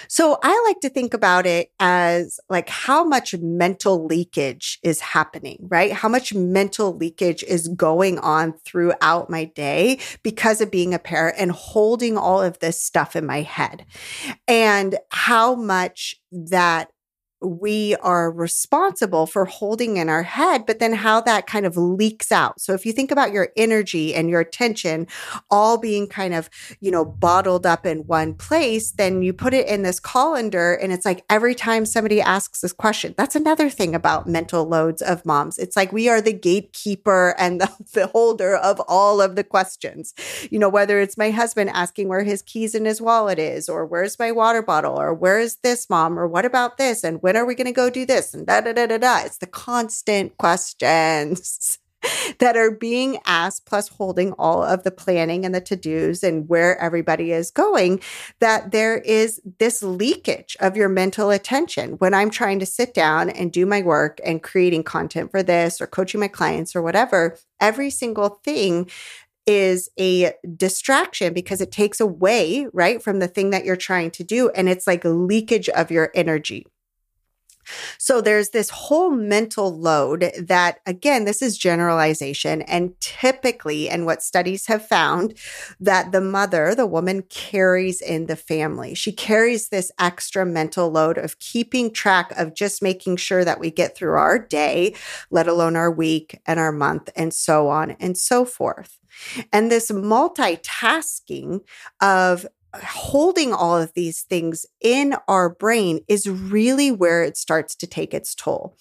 So 0.08 0.38
I 0.44 0.64
like 0.68 0.80
to 0.82 0.90
think 0.90 1.14
about 1.14 1.46
it 1.46 1.72
as 1.80 2.40
like 2.50 2.70
how 2.70 3.04
much 3.04 3.36
mental 3.38 4.06
leakage 4.06 4.80
is 4.84 5.00
happening, 5.00 5.58
right? 5.70 5.92
How 5.92 6.10
much 6.10 6.34
mental 6.34 6.96
leakage 6.96 7.44
is 7.44 7.68
going 7.70 8.20
on 8.20 8.54
throughout 8.66 9.30
my 9.30 9.46
day 9.46 10.00
because 10.24 10.62
of 10.62 10.72
being 10.72 10.94
a 10.94 11.00
parent 11.00 11.38
and 11.40 11.52
holding 11.52 12.18
all 12.18 12.42
of 12.42 12.60
this 12.60 12.82
stuff 12.82 13.16
in 13.16 13.26
my 13.26 13.42
head 13.42 13.86
and 14.48 14.98
how 15.12 15.56
much 15.56 16.16
that 16.32 16.90
we 17.42 17.96
are 17.98 18.32
responsible 18.32 19.26
for 19.26 19.46
holding 19.46 19.98
in 19.98 20.10
our 20.10 20.24
head, 20.24 20.66
but 20.66 20.80
then 20.80 20.94
how 20.94 21.22
that 21.22 21.48
kind 21.48 21.66
of 21.66 21.78
leaks 21.78 22.32
out. 22.32 22.60
So 22.60 22.74
if 22.74 22.86
you 22.86 22.92
think 22.92 23.12
about 23.12 23.32
your 23.32 23.50
energy 23.56 24.14
and 24.14 24.30
your 24.30 24.42
attention 24.42 25.08
all 25.50 25.78
being 25.78 26.08
kind 26.08 26.34
of, 26.34 26.50
you 26.80 26.92
know, 26.92 27.06
bottled 27.06 27.66
up 27.66 27.86
in 27.86 28.00
one 28.08 28.34
place, 28.34 28.92
then 28.92 29.22
you 29.22 29.34
put 29.34 29.54
it 29.54 29.68
in 29.68 29.84
this 29.84 30.00
colander 30.00 30.74
and 30.74 30.92
it's 30.92 31.06
like 31.06 31.24
every 31.30 31.56
time 31.56 31.86
somebody 31.86 32.22
asks 32.22 32.62
this 32.62 32.74
question, 32.74 33.14
that's 33.18 33.36
another 33.36 33.70
thing 33.70 33.96
about 33.96 34.28
mental 34.28 34.66
loads 34.66 35.02
of 35.02 35.26
moms. 35.26 35.58
It's 35.58 35.76
like 35.76 35.94
we 35.94 36.10
are 36.10 36.22
the 36.22 36.34
gatekeeper 36.34 37.36
and 37.38 37.62
the, 37.62 37.70
the 37.94 38.08
holder 38.08 38.56
of 38.56 38.82
all 38.88 39.22
of 39.22 39.36
the 39.36 39.44
questions. 39.44 40.14
You 40.52 40.60
know, 40.60 40.70
whether 40.70 41.00
it's 41.00 41.18
my 41.18 41.32
husband 41.32 41.70
asking 41.70 42.08
where 42.08 42.24
his 42.24 42.42
keys 42.42 42.76
and 42.76 42.86
his 42.86 43.02
wallet 43.02 43.40
is, 43.40 43.70
or 43.70 43.86
where's 43.86 44.20
my 44.20 44.32
water 44.32 44.62
bottle, 44.62 45.00
or 45.00 45.14
where 45.14 45.40
is 45.40 45.58
this 45.64 45.90
mom, 45.90 46.20
or 46.20 46.28
what 46.28 46.46
about 46.46 46.78
this? 46.78 47.04
And 47.04 47.22
when 47.30 47.38
are 47.38 47.46
we 47.46 47.54
going 47.54 47.68
to 47.68 47.72
go 47.72 47.92
do 47.92 48.08
this? 48.08 48.34
And 48.34 48.48
da 48.48 48.60
da 48.60 48.74
da 48.74 48.88
da 48.88 48.98
da. 48.98 49.20
It's 49.20 49.38
the 49.38 49.46
constant 49.46 50.36
questions. 50.40 51.78
that 52.40 52.58
are 52.58 52.72
being 52.72 53.20
asked, 53.26 53.68
plus 53.68 53.90
holding 53.90 54.32
all 54.40 54.64
of 54.64 54.82
the 54.84 54.90
planning 54.90 55.46
and 55.46 55.54
the 55.54 55.62
to 55.62 55.76
dos 55.76 56.24
and 56.24 56.50
where 56.50 56.76
everybody 56.80 57.32
is 57.32 57.52
going, 57.52 58.02
that 58.40 58.72
there 58.72 58.98
is 58.98 59.40
this 59.60 59.84
leakage 59.84 60.58
of 60.60 60.76
your 60.76 60.90
mental 60.90 61.30
attention 61.30 61.92
when 62.00 62.16
I'm 62.16 62.32
trying 62.32 62.58
to 62.60 62.66
sit 62.66 62.96
down 62.96 63.30
and 63.30 63.52
do 63.52 63.68
my 63.68 63.84
work 63.84 64.20
and 64.26 64.42
creating 64.42 64.84
content 64.84 65.30
for 65.30 65.44
this 65.44 65.80
or 65.80 65.86
coaching 65.86 66.22
my 66.22 66.30
clients 66.30 66.76
or 66.76 66.82
whatever. 66.82 67.38
Every 67.60 67.92
single 67.92 68.40
thing 68.44 68.90
is 69.46 69.90
a 70.00 70.34
distraction 70.56 71.34
because 71.34 71.62
it 71.62 71.72
takes 71.72 72.00
away, 72.00 72.66
right, 72.74 73.04
from 73.04 73.20
the 73.20 73.28
thing 73.28 73.52
that 73.52 73.66
you're 73.66 73.76
trying 73.76 74.10
to 74.12 74.24
do. 74.24 74.50
And 74.50 74.68
it's 74.68 74.88
like 74.88 75.04
leakage 75.04 75.70
of 75.70 75.92
your 75.92 76.12
energy. 76.16 76.66
So 77.98 78.22
there's 78.22 78.50
this 78.50 78.70
whole 78.70 79.12
mental 79.12 79.78
load 79.78 80.32
that, 80.40 80.80
again, 80.86 81.26
this 81.26 81.42
is 81.42 81.58
generalization. 81.58 82.62
And 82.64 83.00
typically, 83.00 83.90
and 83.90 84.06
what 84.06 84.24
studies 84.24 84.68
have 84.68 84.88
found, 84.88 85.38
that 85.80 86.12
the 86.12 86.22
mother, 86.22 86.76
the 86.76 86.86
woman 86.86 87.24
carries 87.24 88.02
in 88.02 88.26
the 88.26 88.36
family. 88.36 88.96
She 88.96 89.12
carries 89.12 89.70
this 89.70 89.92
extra 90.00 90.46
mental 90.46 90.90
load 90.90 91.18
of 91.18 91.40
keeping 91.40 91.92
track 91.92 92.32
of 92.38 92.56
just 92.56 92.82
making 92.82 93.18
sure 93.18 93.46
that 93.46 93.60
we 93.60 93.72
get 93.72 93.96
through 93.96 94.14
our 94.14 94.40
day, 94.40 94.96
let 95.30 95.48
alone 95.48 95.76
our 95.76 95.92
week 95.92 96.40
and 96.46 96.60
our 96.60 96.72
month, 96.72 97.10
and 97.16 97.34
so 97.34 97.68
on 97.68 97.92
and 97.92 98.18
so 98.18 98.46
forth. 98.46 99.00
And 99.52 99.72
this 99.72 99.92
multitasking 99.92 101.62
of 102.02 102.46
holding 102.76 103.54
all 103.54 103.78
of 103.78 103.94
these 103.94 104.22
things 104.22 104.66
in 104.82 105.16
our 105.28 105.50
brain 105.50 106.02
is 106.08 106.30
really 106.30 106.92
where 106.92 107.24
it 107.24 107.38
starts 107.38 107.76
to 107.78 107.88
take 107.88 108.14
its 108.14 108.36
toll. 108.36 108.78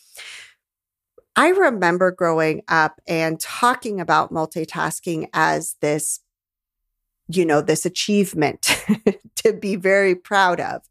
I 1.36 1.48
remember 1.48 2.10
growing 2.10 2.62
up 2.68 3.00
and 3.06 3.38
talking 3.38 4.00
about 4.00 4.32
multitasking 4.32 5.28
as 5.32 5.76
this, 5.80 6.20
you 7.28 7.44
know, 7.44 7.60
this 7.60 7.86
achievement 7.86 8.76
to 9.36 9.52
be 9.52 9.76
very 9.76 10.16
proud 10.16 10.58
of. 10.58 10.82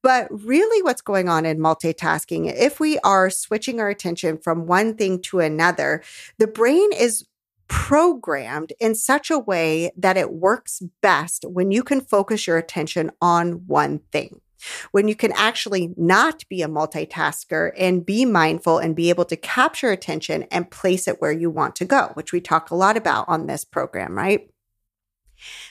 But 0.00 0.28
really, 0.30 0.82
what's 0.82 1.02
going 1.02 1.28
on 1.28 1.44
in 1.44 1.58
multitasking, 1.58 2.52
if 2.54 2.78
we 2.78 2.98
are 3.00 3.28
switching 3.28 3.80
our 3.80 3.88
attention 3.88 4.38
from 4.38 4.66
one 4.66 4.94
thing 4.94 5.20
to 5.22 5.40
another, 5.40 6.02
the 6.38 6.46
brain 6.46 6.90
is 6.92 7.26
programmed 7.72 8.70
in 8.78 8.94
such 8.94 9.30
a 9.30 9.38
way 9.38 9.90
that 9.96 10.18
it 10.18 10.30
works 10.30 10.82
best 11.00 11.42
when 11.48 11.70
you 11.70 11.82
can 11.82 12.02
focus 12.02 12.46
your 12.46 12.58
attention 12.58 13.10
on 13.22 13.66
one 13.66 13.98
thing. 14.12 14.42
When 14.90 15.08
you 15.08 15.16
can 15.16 15.32
actually 15.32 15.94
not 15.96 16.46
be 16.50 16.60
a 16.60 16.68
multitasker 16.68 17.72
and 17.78 18.04
be 18.04 18.26
mindful 18.26 18.76
and 18.76 18.94
be 18.94 19.08
able 19.08 19.24
to 19.24 19.36
capture 19.36 19.90
attention 19.90 20.42
and 20.50 20.70
place 20.70 21.08
it 21.08 21.20
where 21.20 21.32
you 21.32 21.48
want 21.48 21.74
to 21.76 21.86
go, 21.86 22.10
which 22.12 22.30
we 22.30 22.42
talk 22.42 22.70
a 22.70 22.76
lot 22.76 22.98
about 22.98 23.26
on 23.26 23.46
this 23.46 23.64
program, 23.64 24.16
right? 24.16 24.48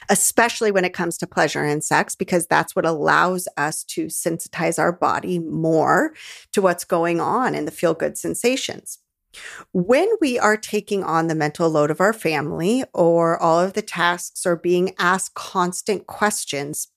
especially 0.09 0.69
when 0.69 0.83
it 0.83 0.93
comes 0.93 1.17
to 1.17 1.25
pleasure 1.25 1.63
and 1.63 1.81
sex, 1.81 2.13
because 2.13 2.45
that's 2.45 2.75
what 2.75 2.85
allows 2.85 3.47
us 3.55 3.85
to 3.85 4.07
sensitize 4.07 4.77
our 4.77 4.91
body 4.91 5.39
more 5.39 6.13
to 6.51 6.61
what's 6.61 6.83
going 6.83 7.21
on 7.21 7.55
in 7.55 7.63
the 7.63 7.71
feel 7.71 7.93
good 7.93 8.17
sensations. 8.17 8.99
When 9.71 10.07
we 10.19 10.37
are 10.37 10.57
taking 10.57 11.03
on 11.03 11.27
the 11.27 11.35
mental 11.35 11.69
load 11.69 11.91
of 11.91 12.01
our 12.01 12.13
family 12.13 12.83
or 12.93 13.41
all 13.41 13.59
of 13.59 13.73
the 13.73 13.81
tasks 13.81 14.45
or 14.45 14.55
being 14.55 14.93
asked 14.99 15.33
constant 15.33 16.07
questions, 16.07 16.89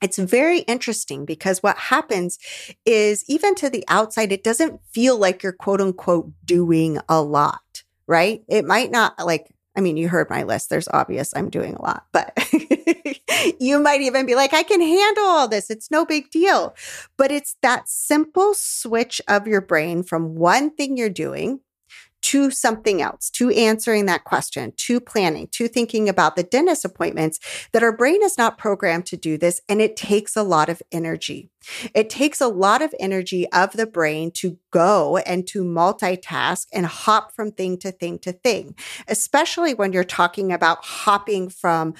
it's 0.00 0.18
very 0.18 0.60
interesting 0.60 1.24
because 1.24 1.62
what 1.62 1.76
happens 1.76 2.38
is 2.86 3.24
even 3.28 3.54
to 3.56 3.68
the 3.68 3.84
outside, 3.88 4.30
it 4.30 4.44
doesn't 4.44 4.80
feel 4.92 5.18
like 5.18 5.42
you're 5.42 5.52
quote 5.52 5.80
unquote 5.80 6.30
doing 6.44 6.98
a 7.08 7.20
lot, 7.20 7.82
right? 8.06 8.42
It 8.48 8.64
might 8.64 8.90
not 8.90 9.14
like, 9.24 9.52
I 9.78 9.80
mean, 9.80 9.96
you 9.96 10.08
heard 10.08 10.28
my 10.28 10.42
list. 10.42 10.70
There's 10.70 10.88
obvious 10.88 11.32
I'm 11.36 11.50
doing 11.50 11.74
a 11.74 11.82
lot, 11.82 12.04
but 12.10 12.36
you 13.60 13.78
might 13.78 14.00
even 14.00 14.26
be 14.26 14.34
like, 14.34 14.52
I 14.52 14.64
can 14.64 14.80
handle 14.80 15.24
all 15.24 15.46
this. 15.46 15.70
It's 15.70 15.88
no 15.88 16.04
big 16.04 16.32
deal. 16.32 16.74
But 17.16 17.30
it's 17.30 17.54
that 17.62 17.88
simple 17.88 18.54
switch 18.54 19.20
of 19.28 19.46
your 19.46 19.60
brain 19.60 20.02
from 20.02 20.34
one 20.34 20.70
thing 20.70 20.96
you're 20.96 21.08
doing 21.08 21.60
to 22.22 22.50
something 22.50 23.00
else, 23.00 23.30
to 23.30 23.50
answering 23.50 24.06
that 24.06 24.24
question, 24.24 24.72
to 24.76 24.98
planning, 24.98 25.46
to 25.52 25.68
thinking 25.68 26.08
about 26.08 26.34
the 26.34 26.42
dentist 26.42 26.84
appointments, 26.84 27.38
that 27.72 27.84
our 27.84 27.96
brain 27.96 28.20
is 28.24 28.36
not 28.36 28.58
programmed 28.58 29.06
to 29.06 29.16
do 29.16 29.38
this 29.38 29.60
and 29.68 29.80
it 29.80 29.96
takes 29.96 30.36
a 30.36 30.42
lot 30.42 30.68
of 30.68 30.82
energy. 30.90 31.50
It 31.94 32.10
takes 32.10 32.40
a 32.40 32.48
lot 32.48 32.82
of 32.82 32.94
energy 32.98 33.50
of 33.52 33.72
the 33.72 33.86
brain 33.86 34.30
to 34.32 34.58
go 34.70 35.18
and 35.18 35.46
to 35.48 35.64
multitask 35.64 36.66
and 36.72 36.86
hop 36.86 37.32
from 37.32 37.52
thing 37.52 37.78
to 37.78 37.92
thing 37.92 38.18
to 38.20 38.32
thing, 38.32 38.74
especially 39.08 39.74
when 39.74 39.92
you're 39.92 40.04
talking 40.04 40.52
about 40.52 40.84
hopping 40.84 41.48
from 41.48 41.94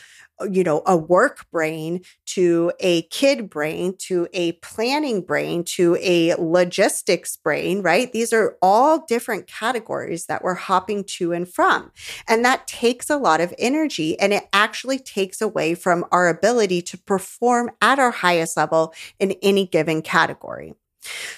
you 0.49 0.63
know, 0.63 0.83
a 0.87 0.97
work 0.97 1.47
brain 1.51 2.03
to 2.27 2.73
a 2.81 3.03
kid 3.03 3.51
brain 3.51 3.97
to 3.97 4.29
a 4.33 4.53
planning 4.53 5.21
brain 5.21 5.65
to 5.65 5.97
a 6.01 6.35
logistics 6.35 7.37
brain, 7.37 7.83
right? 7.83 8.13
These 8.13 8.33
are 8.33 8.57
all 8.63 9.05
different 9.07 9.47
categories 9.47 10.27
that 10.27 10.43
we're 10.43 10.55
hopping 10.55 11.05
to 11.05 11.33
and 11.33 11.49
from. 11.49 11.91
And 12.29 12.45
that 12.45 12.67
takes 12.67 13.11
a 13.11 13.17
lot 13.17 13.41
of 13.41 13.55
energy 13.59 14.19
and 14.21 14.33
it 14.33 14.49
actually 14.53 14.99
takes 14.99 15.41
away 15.41 15.75
from 15.75 16.05
our 16.13 16.29
ability 16.29 16.83
to 16.83 16.99
perform 16.99 17.71
at 17.81 17.99
our 17.99 18.11
highest 18.11 18.57
level 18.57 18.95
in 19.19 19.33
any 19.43 19.58
given 19.65 20.03
category. 20.03 20.75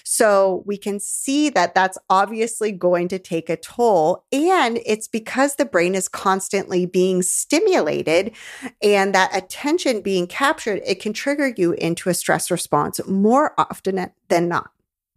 So 0.05 0.63
we 0.67 0.77
can 0.77 0.99
see 1.01 1.51
that 1.51 1.75
that's 1.75 1.99
obviously 2.09 2.73
going 2.73 3.09
to 3.09 3.19
take 3.19 3.49
a 3.49 3.57
toll. 3.57 4.25
And 4.33 4.81
it's 4.87 5.09
because 5.09 5.57
the 5.57 5.65
brain 5.65 5.95
is 5.95 6.09
constantly 6.09 6.87
being 6.87 7.23
stimulated 7.23 8.33
and 8.83 9.15
that 9.15 9.37
attention 9.37 10.01
being 10.01 10.27
captured, 10.27 10.81
it 10.85 11.01
can 11.01 11.13
trigger 11.13 11.53
you 11.57 11.73
into 11.73 12.09
a 12.09 12.15
stress 12.15 12.51
response 12.51 13.01
more 13.07 13.55
often 13.59 14.11
than 14.29 14.49
not. 14.49 14.71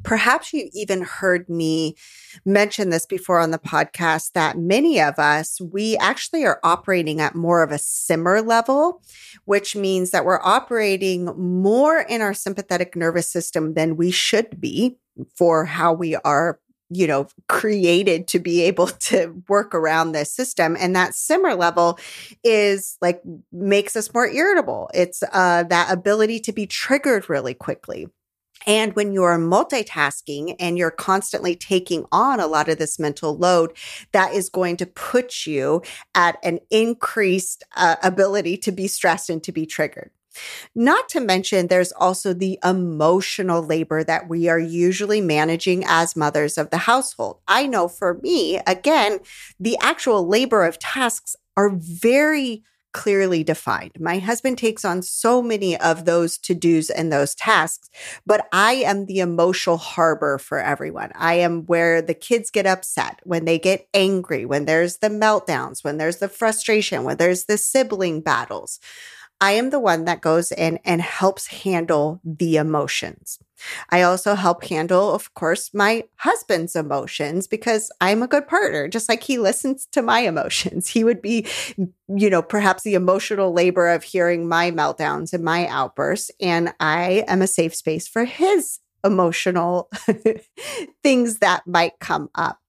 Perhaps 0.03 0.53
you 0.53 0.69
even 0.73 1.01
heard 1.01 1.49
me 1.49 1.95
mention 2.45 2.89
this 2.89 3.05
before 3.05 3.39
on 3.39 3.51
the 3.51 3.59
podcast 3.59 4.33
that 4.33 4.57
many 4.57 4.99
of 5.01 5.17
us, 5.17 5.59
we 5.61 5.97
actually 5.97 6.45
are 6.45 6.59
operating 6.63 7.21
at 7.21 7.35
more 7.35 7.63
of 7.63 7.71
a 7.71 7.77
simmer 7.77 8.41
level, 8.41 9.01
which 9.45 9.75
means 9.75 10.11
that 10.11 10.25
we're 10.25 10.41
operating 10.41 11.25
more 11.37 11.99
in 11.99 12.21
our 12.21 12.33
sympathetic 12.33 12.95
nervous 12.95 13.29
system 13.29 13.73
than 13.73 13.97
we 13.97 14.11
should 14.11 14.59
be 14.59 14.97
for 15.35 15.65
how 15.65 15.93
we 15.93 16.15
are 16.17 16.59
you 16.95 17.07
know, 17.07 17.27
created 17.47 18.27
to 18.27 18.39
be 18.39 18.61
able 18.61 18.87
to 19.09 19.41
work 19.49 19.73
around 19.73 20.11
this 20.11 20.31
system. 20.31 20.77
And 20.79 20.95
that 20.95 21.15
simmer 21.15 21.55
level 21.55 21.99
is 22.43 22.97
like 23.01 23.21
makes 23.51 23.95
us 23.95 24.13
more 24.13 24.27
irritable. 24.27 24.89
It's 24.93 25.23
uh, 25.31 25.63
that 25.63 25.91
ability 25.91 26.39
to 26.41 26.53
be 26.53 26.67
triggered 26.67 27.29
really 27.29 27.53
quickly. 27.53 28.07
And 28.65 28.95
when 28.95 29.13
you're 29.13 29.37
multitasking 29.37 30.55
and 30.59 30.77
you're 30.77 30.91
constantly 30.91 31.55
taking 31.55 32.05
on 32.11 32.39
a 32.39 32.47
lot 32.47 32.69
of 32.69 32.77
this 32.77 32.99
mental 32.99 33.37
load, 33.37 33.73
that 34.11 34.33
is 34.33 34.49
going 34.49 34.77
to 34.77 34.85
put 34.85 35.45
you 35.45 35.81
at 36.15 36.37
an 36.43 36.59
increased 36.69 37.63
uh, 37.75 37.95
ability 38.03 38.57
to 38.57 38.71
be 38.71 38.87
stressed 38.87 39.29
and 39.29 39.43
to 39.43 39.51
be 39.51 39.65
triggered. 39.65 40.11
Not 40.73 41.09
to 41.09 41.19
mention, 41.19 41.67
there's 41.67 41.91
also 41.91 42.33
the 42.33 42.57
emotional 42.63 43.61
labor 43.61 44.03
that 44.03 44.27
we 44.27 44.49
are 44.49 44.59
usually 44.59 45.21
managing 45.21 45.83
as 45.85 46.15
mothers 46.15 46.57
of 46.57 46.69
the 46.69 46.77
household. 46.77 47.39
I 47.47 47.67
know 47.67 47.87
for 47.87 48.15
me, 48.23 48.59
again, 48.65 49.19
the 49.59 49.77
actual 49.81 50.27
labor 50.27 50.65
of 50.65 50.79
tasks 50.79 51.35
are 51.55 51.69
very 51.69 52.63
clearly 52.93 53.43
defined. 53.43 53.91
My 53.99 54.19
husband 54.19 54.57
takes 54.57 54.85
on 54.85 55.01
so 55.01 55.41
many 55.41 55.77
of 55.77 56.05
those 56.05 56.37
to 56.39 56.53
dos 56.53 56.89
and 56.89 57.11
those 57.11 57.35
tasks, 57.35 57.89
but 58.25 58.47
I 58.53 58.73
am 58.73 59.05
the 59.05 59.19
emotional 59.19 59.77
harbor 59.77 60.37
for 60.37 60.59
everyone. 60.59 61.11
I 61.15 61.35
am 61.35 61.65
where 61.65 62.01
the 62.01 62.13
kids 62.13 62.51
get 62.51 62.65
upset, 62.65 63.19
when 63.23 63.45
they 63.45 63.59
get 63.59 63.87
angry, 63.93 64.45
when 64.45 64.65
there's 64.65 64.97
the 64.97 65.09
meltdowns, 65.09 65.83
when 65.83 65.97
there's 65.97 66.17
the 66.17 66.29
frustration, 66.29 67.03
when 67.03 67.17
there's 67.17 67.45
the 67.45 67.57
sibling 67.57 68.21
battles. 68.21 68.79
I 69.41 69.51
am 69.51 69.71
the 69.71 69.79
one 69.79 70.05
that 70.05 70.21
goes 70.21 70.51
in 70.51 70.79
and 70.85 71.01
helps 71.01 71.47
handle 71.47 72.21
the 72.23 72.57
emotions. 72.57 73.39
I 73.89 74.01
also 74.01 74.35
help 74.35 74.63
handle, 74.65 75.13
of 75.13 75.33
course, 75.33 75.73
my 75.73 76.03
husband's 76.17 76.75
emotions 76.75 77.47
because 77.47 77.91
I'm 78.01 78.23
a 78.23 78.27
good 78.27 78.47
partner, 78.47 78.87
just 78.87 79.09
like 79.09 79.23
he 79.23 79.37
listens 79.37 79.85
to 79.91 80.01
my 80.01 80.19
emotions. 80.19 80.87
He 80.93 81.03
would 81.03 81.21
be, 81.21 81.47
you 82.07 82.29
know, 82.29 82.41
perhaps 82.41 82.83
the 82.83 82.93
emotional 82.93 83.51
labor 83.51 83.89
of 83.89 84.03
hearing 84.03 84.47
my 84.47 84.69
meltdowns 84.69 85.33
and 85.33 85.43
my 85.43 85.67
outbursts. 85.67 86.29
And 86.39 86.73
I 86.79 87.23
am 87.27 87.41
a 87.41 87.47
safe 87.47 87.73
space 87.73 88.07
for 88.07 88.25
his 88.25 88.79
emotional 89.03 89.89
things 91.03 91.39
that 91.39 91.67
might 91.67 91.99
come 91.99 92.29
up. 92.35 92.59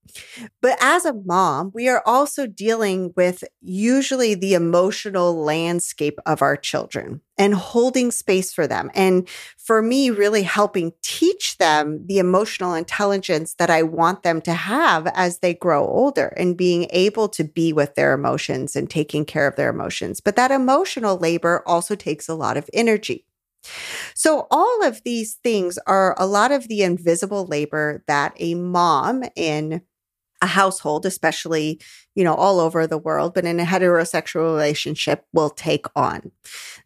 But 0.61 0.79
as 0.81 1.05
a 1.05 1.12
mom, 1.12 1.71
we 1.75 1.88
are 1.88 2.03
also 2.07 2.47
dealing 2.47 3.12
with 3.17 3.45
usually 3.61 4.35
the 4.35 4.55
emotional 4.55 5.35
landscape 5.35 6.19
of 6.26 6.43
our 6.43 6.57
children 6.57 7.21
and 7.37 7.55
holding 7.55 8.11
space 8.11 8.53
for 8.53 8.67
them. 8.67 8.91
And 8.95 9.29
for 9.57 9.83
me, 9.83 10.11
really 10.11 10.43
helping 10.43 10.93
teach 11.03 11.59
them 11.59 12.07
the 12.07 12.19
emotional 12.19 12.75
intelligence 12.75 13.55
that 13.55 13.71
I 13.71 13.83
want 13.83 14.23
them 14.23 14.41
to 14.43 14.53
have 14.53 15.07
as 15.14 15.41
they 15.41 15.55
grow 15.55 15.87
older 15.87 16.29
and 16.37 16.57
being 16.57 16.87
able 16.91 17.29
to 17.31 17.45
be 17.45 17.73
with 17.73 17.95
their 17.95 18.12
emotions 18.12 18.76
and 18.76 18.88
taking 18.88 19.25
care 19.25 19.49
of 19.49 19.57
their 19.57 19.71
emotions. 19.71 20.21
But 20.21 20.37
that 20.37 20.50
emotional 20.50 21.17
labor 21.17 21.62
also 21.67 21.95
takes 21.97 22.29
a 22.29 22.35
lot 22.35 22.57
of 22.57 22.71
energy. 22.73 23.26
So, 24.14 24.47
all 24.50 24.85
of 24.85 25.02
these 25.04 25.35
things 25.42 25.78
are 25.87 26.14
a 26.18 26.26
lot 26.26 26.52
of 26.52 26.68
the 26.68 26.83
invisible 26.83 27.47
labor 27.47 28.02
that 28.06 28.35
a 28.38 28.54
mom 28.54 29.25
in 29.37 29.83
a 30.44 30.47
household, 30.47 31.06
especially, 31.06 31.81
you 32.14 32.22
know, 32.22 32.35
all 32.35 32.61
over 32.61 32.87
the 32.87 32.98
world, 32.98 33.33
but 33.35 33.46
in 33.46 33.59
a 33.59 33.64
heterosexual 33.64 34.42
relationship 34.42 35.24
will 35.33 35.48
take 35.48 35.87
on. 35.96 36.31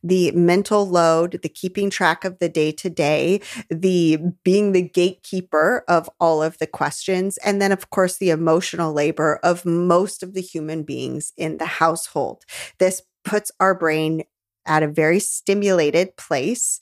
The 0.02 0.30
mental 0.30 0.88
load, 0.88 1.40
the 1.42 1.48
keeping 1.48 1.90
track 1.90 2.24
of 2.24 2.38
the 2.38 2.48
day 2.48 2.70
to 2.72 2.88
day, 2.88 3.40
the 3.68 4.18
being 4.44 4.72
the 4.72 4.82
gatekeeper 4.82 5.84
of 5.88 6.08
all 6.20 6.42
of 6.42 6.58
the 6.58 6.68
questions, 6.68 7.36
and 7.38 7.60
then, 7.60 7.72
of 7.72 7.90
course, 7.90 8.18
the 8.18 8.30
emotional 8.30 8.92
labor 8.92 9.40
of 9.42 9.66
most 9.66 10.22
of 10.22 10.34
the 10.34 10.42
human 10.42 10.84
beings 10.84 11.32
in 11.36 11.58
the 11.58 11.66
household. 11.66 12.44
This 12.78 13.02
puts 13.24 13.50
our 13.58 13.74
brain 13.74 14.22
at 14.68 14.82
a 14.82 14.88
very 14.88 15.18
stimulated 15.18 16.16
place 16.16 16.80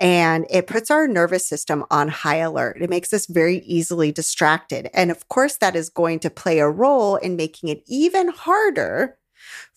and 0.00 0.46
it 0.48 0.66
puts 0.66 0.90
our 0.90 1.08
nervous 1.08 1.46
system 1.46 1.84
on 1.90 2.08
high 2.08 2.36
alert. 2.36 2.78
It 2.80 2.90
makes 2.90 3.12
us 3.12 3.26
very 3.26 3.58
easily 3.58 4.12
distracted. 4.12 4.90
And 4.94 5.10
of 5.10 5.28
course, 5.28 5.56
that 5.56 5.74
is 5.74 5.88
going 5.88 6.20
to 6.20 6.30
play 6.30 6.60
a 6.60 6.68
role 6.68 7.16
in 7.16 7.36
making 7.36 7.68
it 7.68 7.82
even 7.86 8.28
harder 8.28 9.18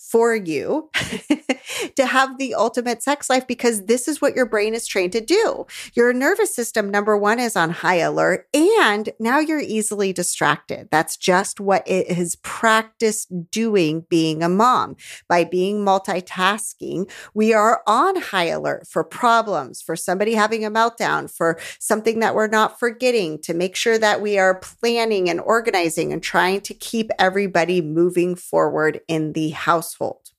for 0.09 0.35
you 0.35 0.89
to 1.95 2.05
have 2.05 2.37
the 2.37 2.55
ultimate 2.55 3.03
sex 3.03 3.29
life 3.29 3.47
because 3.47 3.85
this 3.85 4.07
is 4.07 4.19
what 4.21 4.35
your 4.35 4.45
brain 4.45 4.73
is 4.73 4.87
trained 4.87 5.11
to 5.13 5.21
do. 5.21 5.65
Your 5.93 6.11
nervous 6.11 6.53
system, 6.53 6.89
number 6.89 7.17
one, 7.17 7.39
is 7.39 7.55
on 7.55 7.69
high 7.69 7.99
alert, 7.99 8.47
and 8.53 9.09
now 9.19 9.39
you're 9.39 9.59
easily 9.59 10.11
distracted. 10.11 10.89
That's 10.91 11.17
just 11.17 11.59
what 11.59 11.87
it 11.87 12.11
has 12.11 12.35
practiced 12.35 13.51
doing 13.51 14.05
being 14.09 14.43
a 14.43 14.49
mom. 14.49 14.95
By 15.27 15.43
being 15.43 15.85
multitasking, 15.85 17.09
we 17.33 17.53
are 17.53 17.81
on 17.85 18.17
high 18.17 18.47
alert 18.47 18.87
for 18.87 19.03
problems, 19.03 19.81
for 19.81 19.95
somebody 19.95 20.33
having 20.33 20.65
a 20.65 20.71
meltdown, 20.71 21.31
for 21.31 21.59
something 21.79 22.19
that 22.19 22.35
we're 22.35 22.47
not 22.47 22.79
forgetting, 22.79 23.39
to 23.43 23.53
make 23.53 23.75
sure 23.75 23.97
that 23.97 24.21
we 24.21 24.37
are 24.37 24.55
planning 24.59 25.29
and 25.29 25.39
organizing 25.39 26.11
and 26.11 26.23
trying 26.23 26.61
to 26.61 26.73
keep 26.73 27.11
everybody 27.19 27.81
moving 27.81 28.35
forward 28.35 28.99
in 29.07 29.33
the 29.33 29.49
household. 29.91 30.31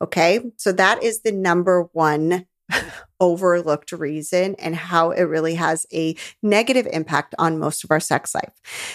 Okay. 0.00 0.40
So 0.56 0.72
that 0.72 1.02
is 1.02 1.22
the 1.22 1.32
number 1.32 1.88
one 1.92 2.46
overlooked 3.20 3.92
reason 3.92 4.54
and 4.56 4.76
how 4.76 5.10
it 5.10 5.22
really 5.22 5.54
has 5.54 5.86
a 5.92 6.14
negative 6.42 6.86
impact 6.92 7.34
on 7.38 7.58
most 7.58 7.82
of 7.82 7.90
our 7.90 8.00
sex 8.00 8.34
life. 8.34 8.52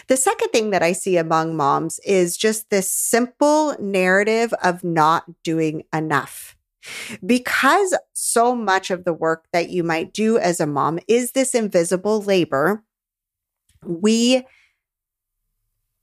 The 0.08 0.17
second 0.17 0.50
thing 0.50 0.69
that 0.69 0.84
I 0.84 0.91
see 0.91 1.17
among 1.17 1.56
moms 1.56 2.00
is 2.06 2.38
just 2.38 2.69
this 2.69 2.91
simple 2.91 3.76
narrative 3.80 4.54
of 4.63 4.84
not 4.84 5.26
doing 5.43 5.84
enough. 5.93 6.56
Because 7.26 7.98
so 8.12 8.54
much 8.54 8.91
of 8.91 9.06
the 9.06 9.13
work 9.13 9.46
that 9.54 9.69
you 9.69 9.84
might 9.84 10.13
do 10.13 10.38
as 10.38 10.60
a 10.60 10.67
mom 10.67 11.00
is 11.08 11.32
this 11.32 11.56
invisible 11.56 12.22
labor, 12.22 12.84
we 13.86 14.43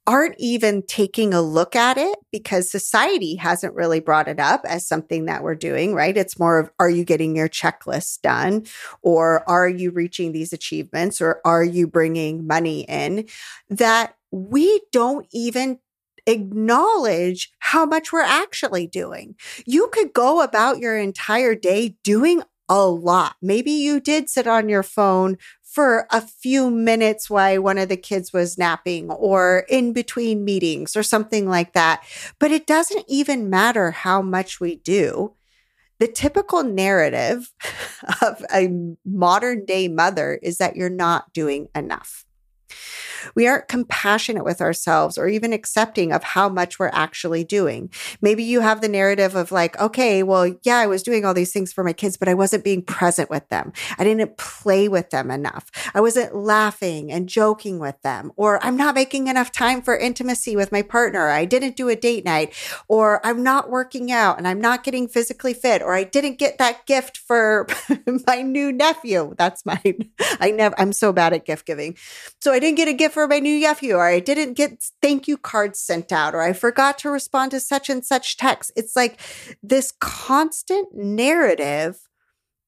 aren't 0.07 0.35
even 0.39 0.83
taking 0.87 1.33
a 1.33 1.41
look 1.41 1.75
at 1.75 1.97
it 1.97 2.17
because 2.31 2.69
society 2.69 3.35
hasn't 3.35 3.75
really 3.75 3.99
brought 3.99 4.27
it 4.27 4.39
up 4.39 4.61
as 4.65 4.87
something 4.87 5.25
that 5.25 5.43
we're 5.43 5.55
doing, 5.55 5.93
right? 5.93 6.17
It's 6.17 6.39
more 6.39 6.59
of 6.59 6.71
are 6.79 6.89
you 6.89 7.05
getting 7.05 7.35
your 7.35 7.49
checklist 7.49 8.21
done 8.21 8.65
or 9.01 9.47
are 9.49 9.69
you 9.69 9.91
reaching 9.91 10.31
these 10.31 10.53
achievements 10.53 11.21
or 11.21 11.39
are 11.45 11.63
you 11.63 11.87
bringing 11.87 12.47
money 12.47 12.81
in 12.81 13.27
that 13.69 14.15
we 14.31 14.81
don't 14.91 15.27
even 15.31 15.77
acknowledge 16.27 17.51
how 17.59 17.85
much 17.85 18.11
we're 18.11 18.21
actually 18.21 18.87
doing. 18.87 19.35
You 19.65 19.89
could 19.91 20.13
go 20.13 20.41
about 20.41 20.79
your 20.79 20.97
entire 20.97 21.55
day 21.55 21.95
doing 22.03 22.43
a 22.69 22.85
lot. 22.85 23.35
Maybe 23.41 23.71
you 23.71 23.99
did 23.99 24.29
sit 24.29 24.47
on 24.47 24.69
your 24.69 24.83
phone 24.83 25.37
for 25.71 26.05
a 26.11 26.19
few 26.19 26.69
minutes 26.69 27.29
while 27.29 27.61
one 27.61 27.77
of 27.77 27.87
the 27.87 27.95
kids 27.95 28.33
was 28.33 28.57
napping 28.57 29.09
or 29.09 29.65
in 29.69 29.93
between 29.93 30.43
meetings 30.43 30.97
or 30.97 31.03
something 31.03 31.47
like 31.47 31.71
that. 31.71 32.03
But 32.39 32.51
it 32.51 32.67
doesn't 32.67 33.05
even 33.07 33.49
matter 33.49 33.91
how 33.91 34.21
much 34.21 34.59
we 34.59 34.75
do. 34.75 35.33
The 35.99 36.09
typical 36.09 36.63
narrative 36.63 37.53
of 38.21 38.43
a 38.53 38.69
modern 39.05 39.63
day 39.63 39.87
mother 39.87 40.37
is 40.43 40.57
that 40.57 40.75
you're 40.75 40.89
not 40.89 41.31
doing 41.31 41.69
enough. 41.73 42.25
We 43.35 43.47
aren't 43.47 43.67
compassionate 43.67 44.43
with 44.43 44.61
ourselves 44.61 45.17
or 45.17 45.27
even 45.27 45.53
accepting 45.53 46.11
of 46.11 46.23
how 46.23 46.49
much 46.49 46.79
we're 46.79 46.89
actually 46.93 47.43
doing. 47.43 47.89
Maybe 48.21 48.43
you 48.43 48.61
have 48.61 48.81
the 48.81 48.87
narrative 48.87 49.35
of 49.35 49.51
like, 49.51 49.79
okay, 49.79 50.23
well, 50.23 50.55
yeah, 50.63 50.77
I 50.77 50.87
was 50.87 51.03
doing 51.03 51.25
all 51.25 51.33
these 51.33 51.51
things 51.51 51.73
for 51.73 51.83
my 51.83 51.93
kids, 51.93 52.17
but 52.17 52.27
I 52.27 52.33
wasn't 52.33 52.63
being 52.63 52.81
present 52.81 53.29
with 53.29 53.47
them. 53.49 53.73
I 53.97 54.03
didn't 54.03 54.37
play 54.37 54.87
with 54.87 55.09
them 55.09 55.31
enough. 55.31 55.69
I 55.93 56.01
wasn't 56.01 56.35
laughing 56.35 57.11
and 57.11 57.27
joking 57.29 57.79
with 57.79 58.01
them, 58.01 58.31
or 58.35 58.63
I'm 58.63 58.77
not 58.77 58.95
making 58.95 59.27
enough 59.27 59.51
time 59.51 59.81
for 59.81 59.97
intimacy 59.97 60.55
with 60.55 60.71
my 60.71 60.81
partner. 60.81 61.29
I 61.29 61.45
didn't 61.45 61.75
do 61.75 61.89
a 61.89 61.95
date 61.95 62.25
night, 62.25 62.53
or 62.87 63.25
I'm 63.25 63.43
not 63.43 63.69
working 63.69 64.11
out 64.11 64.37
and 64.37 64.47
I'm 64.47 64.61
not 64.61 64.83
getting 64.83 65.07
physically 65.07 65.53
fit, 65.53 65.81
or 65.81 65.93
I 65.93 66.03
didn't 66.03 66.39
get 66.39 66.57
that 66.57 66.85
gift 66.85 67.17
for 67.17 67.67
my 68.27 68.41
new 68.41 68.71
nephew. 68.71 69.33
That's 69.37 69.65
mine. 69.65 70.09
I 70.39 70.51
never, 70.51 70.79
I'm 70.79 70.93
so 70.93 71.11
bad 71.13 71.33
at 71.33 71.45
gift 71.45 71.65
giving. 71.65 71.97
So 72.39 72.51
I 72.51 72.59
didn't 72.59 72.77
get 72.77 72.87
a 72.87 72.93
for 73.11 73.27
my 73.27 73.39
new 73.39 73.59
nephew, 73.59 73.95
or 73.95 74.05
I 74.05 74.19
didn't 74.19 74.53
get 74.53 74.83
thank 75.01 75.27
you 75.27 75.37
cards 75.37 75.79
sent 75.79 76.11
out, 76.11 76.33
or 76.33 76.41
I 76.41 76.53
forgot 76.53 76.97
to 76.99 77.09
respond 77.09 77.51
to 77.51 77.59
such 77.59 77.89
and 77.89 78.05
such 78.05 78.37
text. 78.37 78.71
It's 78.75 78.95
like 78.95 79.19
this 79.61 79.93
constant 79.99 80.89
narrative 80.93 81.99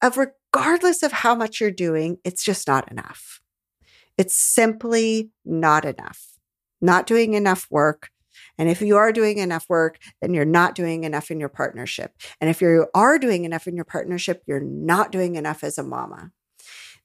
of 0.02 0.18
regardless 0.18 1.02
of 1.04 1.12
how 1.12 1.34
much 1.34 1.60
you're 1.60 1.72
doing, 1.72 2.18
it's 2.24 2.44
just 2.44 2.68
not 2.68 2.92
enough. 2.92 3.42
It's 4.18 4.36
simply 4.36 5.32
not 5.46 5.86
enough. 5.86 6.28
Not 6.82 7.08
doing 7.08 7.34
enough 7.34 7.68
work. 7.72 8.10
And 8.58 8.70
if 8.70 8.82
you 8.82 8.98
are 8.98 9.12
doing 9.12 9.40
enough 9.40 9.66
work, 9.70 9.98
then 10.22 10.34
you're 10.34 10.46
not 10.46 10.76
doing 10.76 11.06
enough 11.06 11.32
in 11.32 11.40
your 11.40 11.50
partnership. 11.50 12.12
And 12.40 12.50
if 12.50 12.62
you 12.62 12.88
are 12.94 13.18
doing 13.18 13.46
enough 13.46 13.68
in 13.68 13.76
your 13.76 13.86
partnership, 13.86 14.44
you're 14.46 14.60
not 14.60 15.12
doing 15.12 15.36
enough 15.36 15.64
as 15.64 15.78
a 15.78 15.84
mama. 15.84 16.32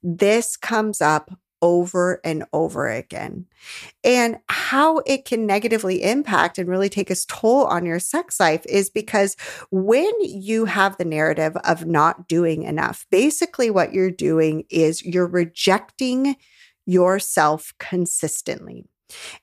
This 0.02 0.56
comes 0.56 1.00
up 1.00 1.30
over 1.62 2.20
and 2.24 2.44
over 2.52 2.88
again. 2.88 3.46
And 4.04 4.38
how 4.48 4.98
it 4.98 5.24
can 5.24 5.46
negatively 5.46 6.02
impact 6.02 6.58
and 6.58 6.68
really 6.68 6.88
take 6.88 7.10
its 7.10 7.24
toll 7.24 7.64
on 7.64 7.84
your 7.84 7.98
sex 7.98 8.40
life 8.40 8.64
is 8.66 8.90
because 8.90 9.36
when 9.70 10.12
you 10.20 10.66
have 10.66 10.96
the 10.96 11.04
narrative 11.04 11.56
of 11.64 11.86
not 11.86 12.28
doing 12.28 12.62
enough, 12.62 13.06
basically 13.10 13.70
what 13.70 13.92
you're 13.92 14.10
doing 14.10 14.64
is 14.70 15.04
you're 15.04 15.26
rejecting 15.26 16.36
yourself 16.86 17.74
consistently. 17.78 18.86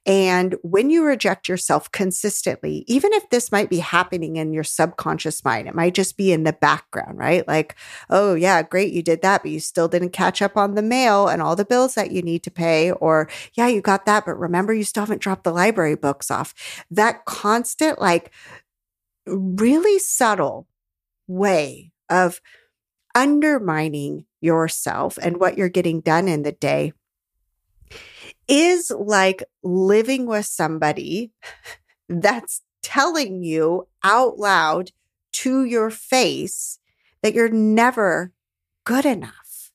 And 0.05 0.55
when 0.61 0.89
you 0.89 1.03
reject 1.03 1.47
yourself 1.47 1.91
consistently, 1.91 2.83
even 2.87 3.13
if 3.13 3.29
this 3.29 3.51
might 3.51 3.69
be 3.69 3.79
happening 3.79 4.35
in 4.35 4.53
your 4.53 4.63
subconscious 4.63 5.43
mind, 5.43 5.67
it 5.67 5.75
might 5.75 5.93
just 5.93 6.17
be 6.17 6.31
in 6.31 6.43
the 6.43 6.53
background, 6.53 7.17
right? 7.17 7.47
Like, 7.47 7.75
oh, 8.09 8.35
yeah, 8.35 8.61
great, 8.61 8.93
you 8.93 9.01
did 9.01 9.21
that, 9.21 9.41
but 9.41 9.51
you 9.51 9.59
still 9.59 9.87
didn't 9.87 10.09
catch 10.09 10.41
up 10.41 10.57
on 10.57 10.75
the 10.75 10.81
mail 10.81 11.27
and 11.27 11.41
all 11.41 11.55
the 11.55 11.65
bills 11.65 11.95
that 11.95 12.11
you 12.11 12.21
need 12.21 12.43
to 12.43 12.51
pay. 12.51 12.91
Or, 12.91 13.29
yeah, 13.53 13.67
you 13.67 13.81
got 13.81 14.05
that, 14.05 14.25
but 14.25 14.39
remember, 14.39 14.73
you 14.73 14.83
still 14.83 15.03
haven't 15.03 15.21
dropped 15.21 15.43
the 15.43 15.51
library 15.51 15.95
books 15.95 16.29
off. 16.29 16.53
That 16.91 17.25
constant, 17.25 17.99
like, 17.99 18.31
really 19.25 19.99
subtle 19.99 20.67
way 21.27 21.91
of 22.09 22.39
undermining 23.15 24.25
yourself 24.41 25.17
and 25.21 25.37
what 25.39 25.57
you're 25.57 25.69
getting 25.69 26.01
done 26.01 26.27
in 26.27 26.43
the 26.43 26.51
day 26.51 26.93
is 28.47 28.91
like 28.91 29.43
living 29.63 30.25
with 30.25 30.45
somebody 30.45 31.31
that's 32.09 32.61
telling 32.83 33.43
you 33.43 33.87
out 34.03 34.37
loud 34.37 34.91
to 35.31 35.65
your 35.65 35.89
face 35.89 36.79
that 37.21 37.33
you're 37.33 37.49
never 37.49 38.31
good 38.83 39.05
enough, 39.05 39.71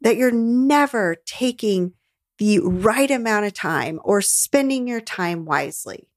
that 0.00 0.16
you're 0.16 0.30
never 0.30 1.16
taking 1.26 1.92
the 2.38 2.58
right 2.60 3.10
amount 3.10 3.46
of 3.46 3.54
time 3.54 4.00
or 4.04 4.20
spending 4.20 4.88
your 4.88 5.00
time 5.00 5.44
wisely 5.44 6.08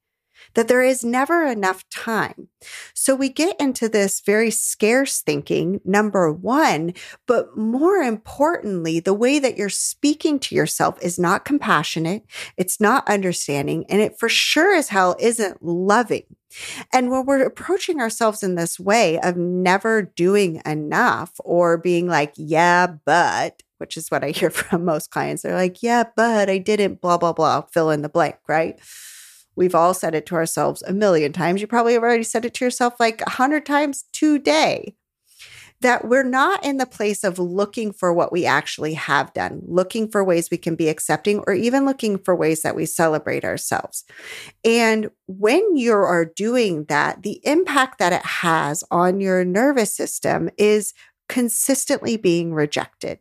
that 0.54 0.68
there 0.68 0.82
is 0.82 1.04
never 1.04 1.46
enough 1.46 1.88
time. 1.90 2.48
So 2.94 3.16
we 3.16 3.30
get 3.30 3.60
into 3.60 3.88
this 3.88 4.20
very 4.20 4.52
scarce 4.52 5.22
thinking, 5.22 5.82
number 5.86 6.32
one, 6.32 6.94
but 7.26 7.58
more 7.58 7.98
importantly, 7.98 9.00
the 9.00 9.14
way 9.14 9.40
that 9.40 9.58
you're 9.58 9.70
speaking 9.70 10.40
to 10.40 10.56
yourself 10.56 10.98
is 11.02 11.20
not 11.20 11.46
compassionate. 11.46 12.26
It's 12.58 12.82
not 12.82 13.10
understanding. 13.10 13.86
And 13.90 14.02
it 14.02 14.20
for 14.20 14.30
sure 14.30 14.76
as 14.76 14.90
hell 14.90 15.16
isn't 15.20 15.64
loving. 15.64 16.24
And 16.92 17.12
when 17.12 17.26
we're 17.26 17.44
approaching 17.44 18.02
ourselves 18.02 18.44
in 18.44 18.56
this 18.56 18.80
way 18.80 19.20
of 19.20 19.38
never 19.38 20.02
doing 20.02 20.62
enough 20.66 21.34
or 21.44 21.78
being 21.78 22.08
like, 22.08 22.34
yeah, 22.36 22.88
but, 22.88 23.62
which 23.78 23.98
is 23.98 24.10
what 24.10 24.24
I 24.24 24.32
hear 24.32 24.50
from 24.50 24.86
most 24.86 25.12
clients, 25.12 25.44
they're 25.44 25.56
like, 25.56 25.84
yeah, 25.84 26.04
but 26.16 26.50
I 26.50 26.58
didn't, 26.58 27.02
blah, 27.02 27.18
blah, 27.18 27.34
blah, 27.34 27.62
fill 27.62 27.92
in 27.92 28.02
the 28.02 28.10
blank, 28.10 28.38
right? 28.48 28.80
We've 29.56 29.76
all 29.76 29.94
said 29.94 30.16
it 30.16 30.26
to 30.28 30.36
ourselves 30.36 30.82
a 30.84 30.94
million 30.94 31.34
times. 31.34 31.62
You 31.62 31.68
probably 31.68 31.94
have 31.94 32.04
already 32.04 32.24
said 32.24 32.46
it 32.46 32.54
to 32.56 32.66
yourself 32.66 33.00
like 33.00 33.22
a 33.22 33.32
hundred 33.32 33.66
times 33.66 34.06
today. 34.14 34.96
That 35.82 36.06
we're 36.06 36.24
not 36.24 36.66
in 36.66 36.76
the 36.76 36.86
place 36.86 37.24
of 37.24 37.40
looking 37.40 37.94
for 37.94 38.12
what 38.12 38.34
we 38.34 38.46
actually 38.46 38.96
have 38.96 39.34
done, 39.34 39.62
looking 39.66 40.10
for 40.10 40.26
ways 40.26 40.50
we 40.52 40.58
can 40.58 40.76
be 40.76 40.90
accepting, 40.90 41.42
or 41.48 41.54
even 41.54 41.86
looking 41.86 42.18
for 42.18 42.36
ways 42.36 42.64
that 42.64 42.76
we 42.76 42.86
celebrate 42.86 43.46
ourselves. 43.46 44.04
And 44.66 45.10
when 45.28 45.78
you 45.78 45.94
are 45.94 46.26
doing 46.26 46.84
that, 46.90 47.24
the 47.24 47.40
impact 47.46 48.00
that 48.00 48.12
it 48.12 48.26
has 48.26 48.84
on 48.92 49.22
your 49.22 49.46
nervous 49.46 49.96
system 49.96 50.50
is 50.58 50.94
consistently 51.30 52.18
being 52.18 52.54
rejected. 52.54 53.20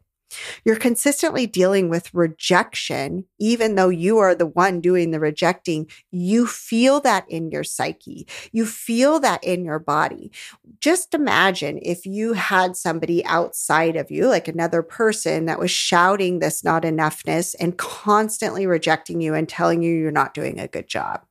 You're 0.65 0.77
consistently 0.77 1.47
dealing 1.47 1.89
with 1.89 2.13
rejection, 2.15 3.25
even 3.39 3.75
though 3.75 3.89
you 3.89 4.19
are 4.19 4.35
the 4.35 4.47
one 4.47 4.81
doing 4.81 5.11
the 5.11 5.21
rejecting. 5.21 5.89
You 6.11 6.47
feel 6.47 7.01
that 7.01 7.25
in 7.29 7.51
your 7.51 7.65
psyche. 7.65 8.27
You 8.53 8.67
feel 8.67 9.21
that 9.21 9.43
in 9.43 9.65
your 9.65 9.79
body. 9.79 10.33
Just 10.81 11.15
imagine 11.15 11.79
if 11.83 12.07
you 12.07 12.35
had 12.35 12.77
somebody 12.77 13.25
outside 13.25 13.97
of 13.97 14.11
you, 14.11 14.29
like 14.29 14.49
another 14.49 14.83
person 14.83 15.47
that 15.47 15.59
was 15.59 15.71
shouting 15.71 16.39
this 16.39 16.65
not 16.65 16.83
enoughness 16.83 17.55
and 17.59 17.77
constantly 17.79 18.67
rejecting 18.67 19.21
you 19.21 19.35
and 19.35 19.49
telling 19.49 19.83
you 19.83 19.95
you're 19.95 20.11
not 20.11 20.35
doing 20.35 20.59
a 20.59 20.69
good 20.69 20.89
job. 20.89 21.23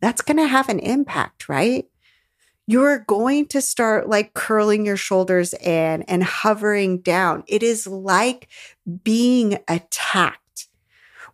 That's 0.00 0.22
going 0.22 0.38
to 0.38 0.46
have 0.46 0.68
an 0.68 0.78
impact, 0.78 1.48
right? 1.48 1.89
You're 2.70 3.00
going 3.00 3.46
to 3.46 3.60
start 3.60 4.08
like 4.08 4.32
curling 4.32 4.86
your 4.86 4.96
shoulders 4.96 5.54
in 5.54 6.02
and 6.02 6.22
hovering 6.22 7.00
down. 7.00 7.42
It 7.48 7.64
is 7.64 7.84
like 7.84 8.46
being 9.02 9.58
attacked, 9.66 10.68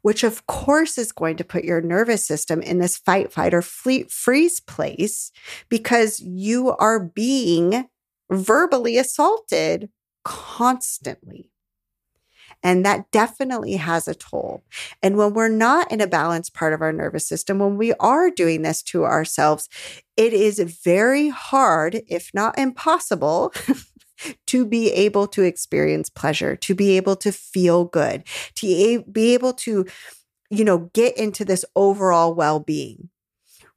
which 0.01 0.25
of 0.25 0.47
course 0.47 0.97
is 0.97 1.13
going 1.13 1.37
to 1.37 1.45
put 1.45 1.63
your 1.63 1.83
nervous 1.83 2.27
system 2.27 2.63
in 2.63 2.79
this 2.79 2.97
fight, 2.97 3.35
fight, 3.35 3.53
or 3.53 3.61
flee, 3.61 4.05
freeze 4.05 4.61
place 4.61 5.31
because 5.69 6.21
you 6.21 6.75
are 6.79 6.99
being 6.99 7.87
verbally 8.31 8.97
assaulted 8.97 9.91
constantly. 10.25 11.51
And 12.67 12.85
that 12.85 13.13
definitely 13.13 13.75
has 13.75 14.09
a 14.09 14.15
toll. 14.17 14.65
And 15.01 15.17
when 15.17 15.35
we're 15.35 15.47
not 15.47 15.93
in 15.93 16.01
a 16.01 16.07
balanced 16.09 16.53
part 16.53 16.73
of 16.73 16.83
our 16.83 16.93
nervous 16.93 17.25
system, 17.25 17.61
when 17.61 17.77
we 17.77 17.93
are 18.01 18.29
doing 18.29 18.63
this 18.63 18.83
to 18.85 19.05
ourselves, 19.05 19.69
it 20.17 20.33
is 20.33 20.59
very 20.59 21.29
hard, 21.29 22.03
if 22.09 22.33
not 22.35 22.59
impossible. 22.59 23.55
to 24.47 24.67
be 24.67 24.91
able 24.91 25.29
to 25.29 25.43
experience 25.43 26.09
pleasure, 26.09 26.57
to 26.57 26.75
be 26.75 26.97
able 26.97 27.15
to 27.15 27.31
feel 27.31 27.85
good, 27.85 28.25
to 28.55 29.05
be 29.13 29.35
able 29.35 29.53
to, 29.53 29.87
you 30.51 30.65
know, 30.65 30.91
get 30.93 31.17
into 31.19 31.45
this 31.45 31.65
overall 31.77 32.35
well 32.35 32.59
being. 32.59 33.11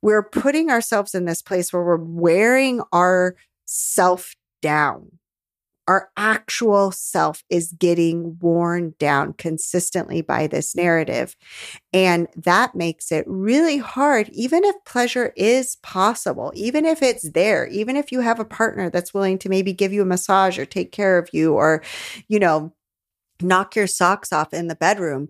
We're 0.02 0.24
putting 0.24 0.72
ourselves 0.72 1.14
in 1.14 1.26
this 1.26 1.42
place 1.42 1.72
where 1.72 1.84
we're 1.84 1.98
wearing 1.98 2.82
our 2.92 3.36
self 3.66 4.34
down 4.62 5.20
our 5.90 6.12
actual 6.18 6.92
self 6.92 7.44
is 7.50 7.74
getting 7.80 8.38
worn 8.40 8.94
down 9.00 9.34
consistently 9.34 10.22
by 10.22 10.46
this 10.46 10.76
narrative. 10.76 11.36
And 11.92 12.28
that 12.36 12.76
makes 12.76 13.12
it 13.12 13.26
really 13.28 13.80
hard, 13.80 14.30
even 14.30 14.64
if 14.64 14.76
pleasure 14.86 15.34
is 15.36 15.78
possible, 15.78 16.52
even 16.54 16.86
if 16.86 17.02
it's 17.02 17.32
there, 17.32 17.66
even 17.70 17.96
if 17.96 18.12
you 18.12 18.20
have 18.20 18.40
a 18.40 18.46
partner 18.46 18.92
that's 18.92 19.16
willing 19.16 19.40
to 19.40 19.50
maybe 19.50 19.74
give 19.74 19.92
you 19.92 20.04
a 20.04 20.06
massage 20.06 20.60
or 20.60 20.66
take 20.68 20.92
care 20.92 21.18
of 21.18 21.28
you 21.34 21.56
or, 21.56 21.82
you 22.28 22.38
know, 22.38 22.72
knock 23.42 23.76
your 23.76 23.88
socks 23.88 24.32
off 24.32 24.54
in 24.54 24.68
the 24.68 24.76
bedroom 24.76 25.28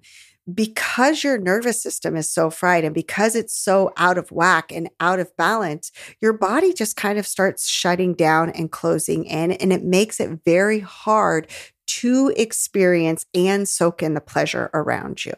because 0.53 1.23
your 1.23 1.37
nervous 1.37 1.81
system 1.81 2.15
is 2.15 2.29
so 2.29 2.49
fried 2.49 2.83
and 2.83 2.93
because 2.93 3.35
it's 3.35 3.55
so 3.55 3.91
out 3.97 4.17
of 4.17 4.31
whack 4.31 4.71
and 4.71 4.89
out 4.99 5.19
of 5.19 5.35
balance, 5.37 5.91
your 6.21 6.33
body 6.33 6.73
just 6.73 6.95
kind 6.95 7.19
of 7.19 7.27
starts 7.27 7.67
shutting 7.67 8.13
down 8.13 8.49
and 8.51 8.71
closing 8.71 9.25
in. 9.25 9.51
And 9.53 9.73
it 9.73 9.83
makes 9.83 10.19
it 10.19 10.39
very 10.45 10.79
hard 10.79 11.47
to 11.87 12.33
experience 12.37 13.25
and 13.33 13.67
soak 13.67 14.03
in 14.03 14.13
the 14.13 14.21
pleasure 14.21 14.69
around 14.73 15.25
you. 15.25 15.33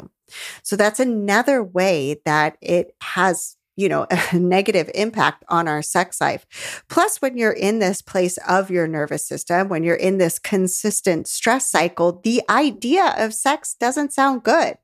So 0.64 0.76
that's 0.76 1.00
another 1.00 1.64
way 1.64 2.22
that 2.26 2.58
it 2.62 2.96
has 3.02 3.58
you 3.78 3.88
know, 3.88 4.06
a 4.32 4.38
negative 4.38 4.92
impact 4.94 5.44
on 5.48 5.68
our 5.68 5.82
sex 5.82 6.20
life. 6.22 6.84
Plus, 6.90 7.22
when 7.22 7.38
you're 7.38 7.52
in 7.52 7.80
this 7.80 8.02
place 8.02 8.38
of 8.48 8.70
your 8.70 8.86
nervous 8.86 9.26
system, 9.26 9.70
when 9.70 9.82
you're 9.82 9.96
in 9.96 10.18
this 10.18 10.38
consistent 10.38 11.28
stress 11.28 11.68
cycle, 11.72 12.20
the 12.24 12.44
idea 12.50 13.16
of 13.18 13.34
sex 13.34 13.74
doesn't 13.74 14.14
sound 14.14 14.44
good 14.44 14.76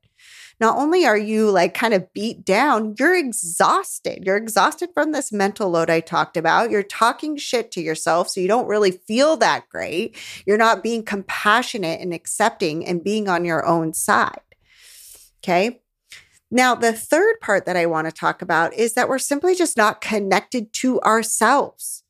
not 0.60 0.76
only 0.76 1.06
are 1.06 1.16
you 1.16 1.50
like 1.50 1.74
kind 1.74 1.94
of 1.94 2.12
beat 2.12 2.44
down, 2.44 2.94
you're 2.98 3.16
exhausted. 3.16 4.24
You're 4.24 4.36
exhausted 4.36 4.90
from 4.92 5.12
this 5.12 5.32
mental 5.32 5.70
load 5.70 5.90
I 5.90 6.00
talked 6.00 6.36
about. 6.36 6.70
You're 6.70 6.82
talking 6.82 7.36
shit 7.36 7.70
to 7.72 7.80
yourself, 7.80 8.28
so 8.28 8.40
you 8.40 8.48
don't 8.48 8.66
really 8.66 8.90
feel 8.90 9.36
that 9.36 9.68
great. 9.68 10.16
You're 10.46 10.58
not 10.58 10.82
being 10.82 11.04
compassionate 11.04 12.00
and 12.00 12.12
accepting 12.12 12.84
and 12.86 13.04
being 13.04 13.28
on 13.28 13.44
your 13.44 13.64
own 13.64 13.94
side. 13.94 14.40
Okay. 15.42 15.80
Now, 16.50 16.74
the 16.74 16.92
third 16.92 17.40
part 17.40 17.66
that 17.66 17.76
I 17.76 17.86
want 17.86 18.06
to 18.06 18.12
talk 18.12 18.40
about 18.40 18.72
is 18.74 18.94
that 18.94 19.08
we're 19.08 19.18
simply 19.18 19.54
just 19.54 19.76
not 19.76 20.00
connected 20.00 20.72
to 20.74 21.00
ourselves. 21.02 22.04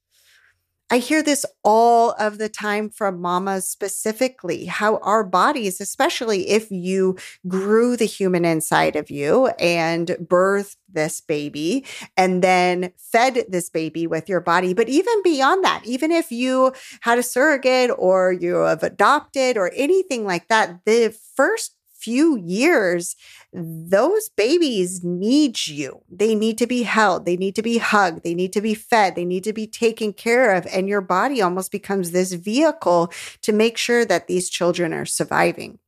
I 0.90 0.98
hear 0.98 1.22
this 1.22 1.44
all 1.62 2.12
of 2.18 2.38
the 2.38 2.48
time 2.48 2.88
from 2.88 3.20
mamas 3.20 3.68
specifically 3.68 4.64
how 4.64 4.96
our 4.98 5.22
bodies, 5.22 5.82
especially 5.82 6.48
if 6.48 6.70
you 6.70 7.18
grew 7.46 7.94
the 7.94 8.06
human 8.06 8.46
inside 8.46 8.96
of 8.96 9.10
you 9.10 9.48
and 9.58 10.08
birthed 10.08 10.76
this 10.90 11.20
baby 11.20 11.84
and 12.16 12.42
then 12.42 12.92
fed 12.96 13.44
this 13.50 13.68
baby 13.68 14.06
with 14.06 14.30
your 14.30 14.40
body. 14.40 14.72
But 14.72 14.88
even 14.88 15.22
beyond 15.22 15.62
that, 15.62 15.82
even 15.84 16.10
if 16.10 16.32
you 16.32 16.72
had 17.02 17.18
a 17.18 17.22
surrogate 17.22 17.90
or 17.98 18.32
you 18.32 18.54
have 18.54 18.82
adopted 18.82 19.58
or 19.58 19.70
anything 19.74 20.24
like 20.24 20.48
that, 20.48 20.86
the 20.86 21.14
first 21.36 21.74
few 21.98 22.38
years, 22.38 23.16
those 23.52 24.28
babies 24.30 25.02
need 25.02 25.66
you. 25.66 26.02
They 26.08 26.34
need 26.34 26.58
to 26.58 26.66
be 26.66 26.82
held. 26.82 27.24
They 27.24 27.36
need 27.36 27.54
to 27.56 27.62
be 27.62 27.78
hugged. 27.78 28.22
They 28.22 28.34
need 28.34 28.52
to 28.52 28.60
be 28.60 28.74
fed. 28.74 29.14
They 29.14 29.24
need 29.24 29.44
to 29.44 29.52
be 29.52 29.66
taken 29.66 30.12
care 30.12 30.54
of. 30.54 30.66
And 30.66 30.88
your 30.88 31.00
body 31.00 31.42
almost 31.42 31.72
becomes 31.72 32.10
this 32.10 32.32
vehicle 32.32 33.12
to 33.42 33.52
make 33.52 33.76
sure 33.76 34.04
that 34.04 34.26
these 34.26 34.48
children 34.48 34.92
are 34.92 35.06
surviving. 35.06 35.78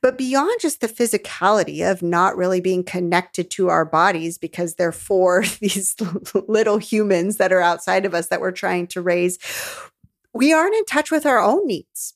But 0.00 0.16
beyond 0.16 0.60
just 0.60 0.80
the 0.80 0.88
physicality 0.88 1.88
of 1.88 2.02
not 2.02 2.36
really 2.36 2.60
being 2.60 2.84
connected 2.84 3.50
to 3.52 3.68
our 3.68 3.84
bodies 3.84 4.38
because 4.38 4.74
they're 4.74 4.92
for 4.92 5.44
these 5.60 5.96
little 6.46 6.78
humans 6.78 7.36
that 7.36 7.52
are 7.52 7.60
outside 7.60 8.04
of 8.04 8.14
us 8.14 8.28
that 8.28 8.40
we're 8.40 8.52
trying 8.52 8.86
to 8.88 9.02
raise, 9.02 9.38
we 10.32 10.52
aren't 10.52 10.76
in 10.76 10.84
touch 10.84 11.10
with 11.10 11.26
our 11.26 11.40
own 11.40 11.66
needs 11.66 12.14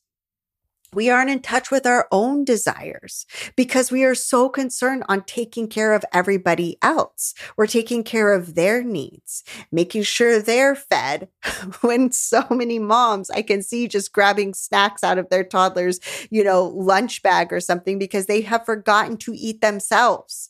we 0.93 1.09
aren't 1.09 1.29
in 1.29 1.41
touch 1.41 1.71
with 1.71 1.85
our 1.85 2.07
own 2.11 2.43
desires 2.43 3.25
because 3.55 3.91
we 3.91 4.03
are 4.03 4.15
so 4.15 4.49
concerned 4.49 5.03
on 5.07 5.23
taking 5.23 5.67
care 5.67 5.93
of 5.93 6.05
everybody 6.13 6.77
else. 6.81 7.33
We're 7.57 7.67
taking 7.67 8.03
care 8.03 8.33
of 8.33 8.55
their 8.55 8.83
needs, 8.83 9.43
making 9.71 10.03
sure 10.03 10.41
they're 10.41 10.75
fed. 10.75 11.29
when 11.81 12.11
so 12.11 12.45
many 12.49 12.79
moms 12.79 13.29
I 13.29 13.41
can 13.41 13.61
see 13.61 13.87
just 13.87 14.13
grabbing 14.13 14.53
snacks 14.53 15.03
out 15.03 15.17
of 15.17 15.29
their 15.29 15.43
toddler's, 15.43 15.99
you 16.29 16.43
know, 16.43 16.65
lunch 16.65 17.21
bag 17.21 17.51
or 17.51 17.59
something 17.59 17.99
because 17.99 18.25
they 18.25 18.41
have 18.41 18.65
forgotten 18.65 19.17
to 19.17 19.33
eat 19.33 19.61
themselves. 19.61 20.49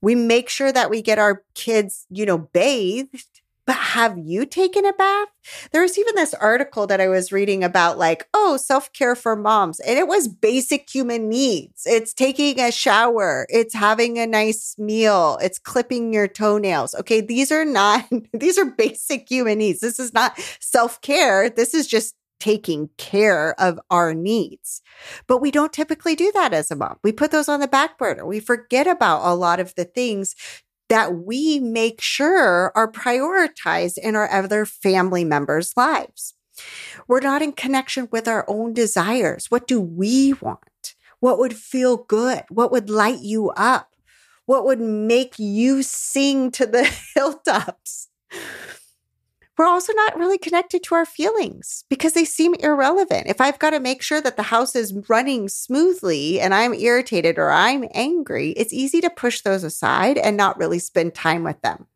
We 0.00 0.14
make 0.14 0.48
sure 0.48 0.72
that 0.72 0.90
we 0.90 1.00
get 1.00 1.18
our 1.18 1.44
kids, 1.54 2.06
you 2.10 2.26
know, 2.26 2.38
bathed 2.38 3.41
but 3.66 3.76
have 3.76 4.18
you 4.18 4.44
taken 4.44 4.84
a 4.84 4.92
bath? 4.92 5.28
There 5.70 5.82
was 5.82 5.98
even 5.98 6.14
this 6.16 6.34
article 6.34 6.86
that 6.88 7.00
I 7.00 7.08
was 7.08 7.30
reading 7.30 7.62
about, 7.62 7.98
like, 7.98 8.28
oh, 8.34 8.56
self 8.56 8.92
care 8.92 9.14
for 9.14 9.36
moms. 9.36 9.78
And 9.80 9.98
it 9.98 10.08
was 10.08 10.26
basic 10.26 10.88
human 10.92 11.28
needs. 11.28 11.82
It's 11.86 12.12
taking 12.12 12.60
a 12.60 12.72
shower, 12.72 13.46
it's 13.48 13.74
having 13.74 14.18
a 14.18 14.26
nice 14.26 14.76
meal, 14.78 15.38
it's 15.40 15.58
clipping 15.58 16.12
your 16.12 16.28
toenails. 16.28 16.94
Okay. 16.94 17.20
These 17.20 17.52
are 17.52 17.64
not, 17.64 18.08
these 18.32 18.58
are 18.58 18.64
basic 18.64 19.28
human 19.28 19.58
needs. 19.58 19.80
This 19.80 20.00
is 20.00 20.12
not 20.12 20.38
self 20.60 21.00
care. 21.00 21.48
This 21.48 21.74
is 21.74 21.86
just 21.86 22.16
taking 22.42 22.90
care 22.98 23.54
of 23.60 23.78
our 23.88 24.12
needs. 24.12 24.82
But 25.28 25.38
we 25.38 25.52
don't 25.52 25.72
typically 25.72 26.16
do 26.16 26.32
that 26.34 26.52
as 26.52 26.72
a 26.72 26.76
mom. 26.76 26.96
We 27.04 27.12
put 27.12 27.30
those 27.30 27.48
on 27.48 27.60
the 27.60 27.68
back 27.68 27.96
burner. 27.98 28.26
We 28.26 28.40
forget 28.40 28.88
about 28.88 29.20
a 29.22 29.36
lot 29.36 29.60
of 29.60 29.72
the 29.76 29.84
things 29.84 30.34
that 30.92 31.14
we 31.24 31.58
make 31.58 32.02
sure 32.02 32.70
are 32.74 32.92
prioritized 32.92 33.96
in 33.96 34.14
our 34.14 34.30
other 34.30 34.66
family 34.66 35.24
members' 35.24 35.72
lives. 35.74 36.34
We're 37.08 37.20
not 37.20 37.40
in 37.40 37.52
connection 37.52 38.08
with 38.12 38.28
our 38.28 38.44
own 38.46 38.74
desires. 38.74 39.46
What 39.50 39.66
do 39.66 39.80
we 39.80 40.34
want? 40.34 40.94
What 41.18 41.38
would 41.38 41.56
feel 41.56 41.96
good? 41.96 42.42
What 42.50 42.70
would 42.72 42.90
light 42.90 43.20
you 43.20 43.48
up? 43.52 43.96
What 44.44 44.66
would 44.66 44.82
make 44.82 45.38
you 45.38 45.82
sing 45.82 46.50
to 46.50 46.66
the 46.66 46.84
hilltops? 47.14 48.10
We're 49.58 49.66
also 49.66 49.92
not 49.92 50.18
really 50.18 50.38
connected 50.38 50.82
to 50.84 50.94
our 50.94 51.04
feelings 51.04 51.84
because 51.88 52.14
they 52.14 52.24
seem 52.24 52.54
irrelevant. 52.54 53.26
If 53.26 53.40
I've 53.40 53.58
got 53.58 53.70
to 53.70 53.80
make 53.80 54.02
sure 54.02 54.20
that 54.20 54.36
the 54.36 54.42
house 54.42 54.74
is 54.74 54.94
running 55.08 55.48
smoothly 55.48 56.40
and 56.40 56.54
I'm 56.54 56.74
irritated 56.74 57.38
or 57.38 57.50
I'm 57.50 57.84
angry, 57.92 58.50
it's 58.50 58.72
easy 58.72 59.00
to 59.02 59.10
push 59.10 59.42
those 59.42 59.64
aside 59.64 60.18
and 60.18 60.36
not 60.36 60.58
really 60.58 60.78
spend 60.78 61.14
time 61.14 61.44
with 61.44 61.60
them. 61.62 61.86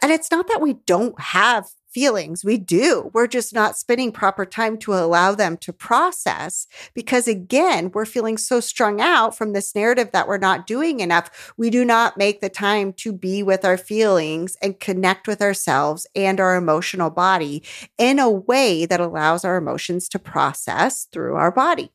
And 0.00 0.12
it's 0.12 0.30
not 0.30 0.48
that 0.48 0.60
we 0.60 0.74
don't 0.86 1.18
have 1.20 1.66
feelings. 1.90 2.44
We 2.44 2.56
do. 2.56 3.10
We're 3.12 3.26
just 3.26 3.52
not 3.52 3.76
spending 3.76 4.12
proper 4.12 4.44
time 4.44 4.78
to 4.78 4.94
allow 4.94 5.34
them 5.34 5.56
to 5.58 5.72
process 5.72 6.66
because, 6.94 7.26
again, 7.26 7.90
we're 7.92 8.06
feeling 8.06 8.38
so 8.38 8.60
strung 8.60 9.00
out 9.00 9.36
from 9.36 9.52
this 9.52 9.74
narrative 9.74 10.10
that 10.12 10.28
we're 10.28 10.38
not 10.38 10.66
doing 10.66 11.00
enough. 11.00 11.52
We 11.56 11.70
do 11.70 11.84
not 11.84 12.16
make 12.16 12.40
the 12.40 12.48
time 12.48 12.92
to 12.94 13.12
be 13.12 13.42
with 13.42 13.64
our 13.64 13.76
feelings 13.76 14.56
and 14.62 14.80
connect 14.80 15.26
with 15.26 15.42
ourselves 15.42 16.06
and 16.14 16.40
our 16.40 16.56
emotional 16.56 17.10
body 17.10 17.62
in 17.98 18.18
a 18.18 18.30
way 18.30 18.86
that 18.86 19.00
allows 19.00 19.44
our 19.44 19.56
emotions 19.56 20.08
to 20.10 20.18
process 20.18 21.06
through 21.12 21.34
our 21.34 21.50
body. 21.50 21.92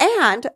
And 0.00 0.46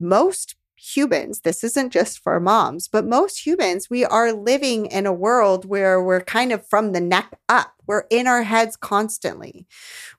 most 0.00 0.56
humans, 0.82 1.40
this 1.40 1.62
isn't 1.62 1.92
just 1.92 2.18
for 2.18 2.40
moms, 2.40 2.88
but 2.88 3.06
most 3.06 3.46
humans, 3.46 3.88
we 3.88 4.04
are 4.04 4.32
living 4.32 4.86
in 4.86 5.06
a 5.06 5.12
world 5.12 5.64
where 5.64 6.02
we're 6.02 6.20
kind 6.20 6.52
of 6.52 6.66
from 6.66 6.90
the 6.92 7.00
neck 7.00 7.38
up. 7.48 7.72
We're 7.86 8.04
in 8.10 8.26
our 8.26 8.42
heads 8.42 8.74
constantly. 8.76 9.66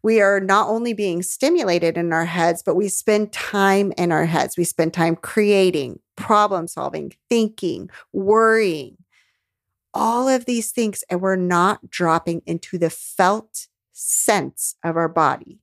We 0.03 0.21
are 0.21 0.39
not 0.39 0.69
only 0.69 0.93
being 0.93 1.21
stimulated 1.21 1.97
in 1.97 2.13
our 2.13 2.25
heads, 2.25 2.63
but 2.63 2.75
we 2.75 2.87
spend 2.87 3.33
time 3.33 3.91
in 3.97 4.13
our 4.13 4.25
heads. 4.25 4.55
We 4.55 4.63
spend 4.63 4.93
time 4.93 5.17
creating, 5.17 5.99
problem 6.15 6.67
solving, 6.67 7.11
thinking, 7.29 7.89
worrying, 8.13 8.97
all 9.93 10.29
of 10.29 10.45
these 10.45 10.71
things. 10.71 11.03
And 11.09 11.19
we're 11.19 11.35
not 11.35 11.89
dropping 11.89 12.41
into 12.45 12.77
the 12.77 12.89
felt 12.89 13.67
sense 13.91 14.75
of 14.83 14.95
our 14.95 15.09
body. 15.09 15.59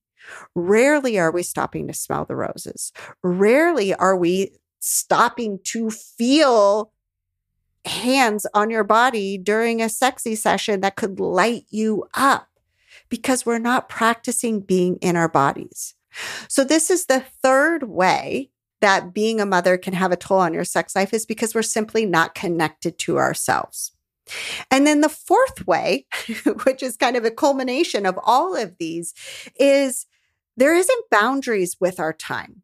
Rarely 0.55 1.19
are 1.19 1.31
we 1.31 1.43
stopping 1.43 1.89
to 1.89 1.95
smell 1.95 2.25
the 2.27 2.37
roses. 2.37 2.93
Rarely 3.23 3.95
are 3.95 4.17
we 4.17 4.53
stopping 4.81 5.61
to 5.65 5.91
feel 5.91 6.93
hands 7.85 8.47
on 8.53 8.71
your 8.71 8.85
body 8.85 9.39
during 9.39 9.81
a 9.81 9.89
sexy 9.89 10.35
session 10.35 10.81
that 10.81 10.97
could 10.97 11.21
light 11.21 11.65
you 11.71 12.05
up 12.15 12.49
because 13.09 13.47
we're 13.47 13.59
not 13.59 13.89
practicing 13.89 14.61
being 14.61 14.97
in 14.97 15.17
our 15.17 15.29
bodies. 15.29 15.95
So, 16.49 16.65
this 16.65 16.91
is 16.91 17.07
the 17.07 17.25
third 17.43 17.85
way 17.85 18.51
that 18.81 19.15
being 19.15 19.41
a 19.41 19.47
mother 19.47 19.77
can 19.77 19.93
have 19.93 20.11
a 20.11 20.17
toll 20.17 20.39
on 20.39 20.55
your 20.55 20.65
sex 20.65 20.97
life 20.97 21.13
is 21.15 21.27
because 21.27 21.55
we're 21.55 21.63
simply 21.63 22.07
not 22.07 22.35
connected 22.35 22.99
to 22.99 23.19
ourselves. 23.19 23.93
And 24.71 24.87
then 24.87 25.01
the 25.01 25.09
fourth 25.09 25.67
way, 25.67 26.07
which 26.65 26.83
is 26.83 26.97
kind 26.97 27.17
of 27.17 27.25
a 27.25 27.31
culmination 27.31 28.07
of 28.07 28.19
all 28.23 28.57
of 28.57 28.77
these, 28.79 29.15
is 29.59 30.07
there 30.57 30.75
isn't 30.75 31.11
boundaries 31.11 31.77
with 31.81 32.01
our 32.01 32.13
time. 32.13 32.63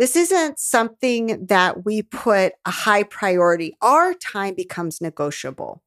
This 0.00 0.16
isn't 0.16 0.58
something 0.58 1.44
that 1.48 1.84
we 1.84 2.00
put 2.00 2.54
a 2.64 2.70
high 2.70 3.02
priority. 3.02 3.76
Our 3.82 4.14
time 4.14 4.54
becomes 4.54 5.02
negotiable. 5.02 5.82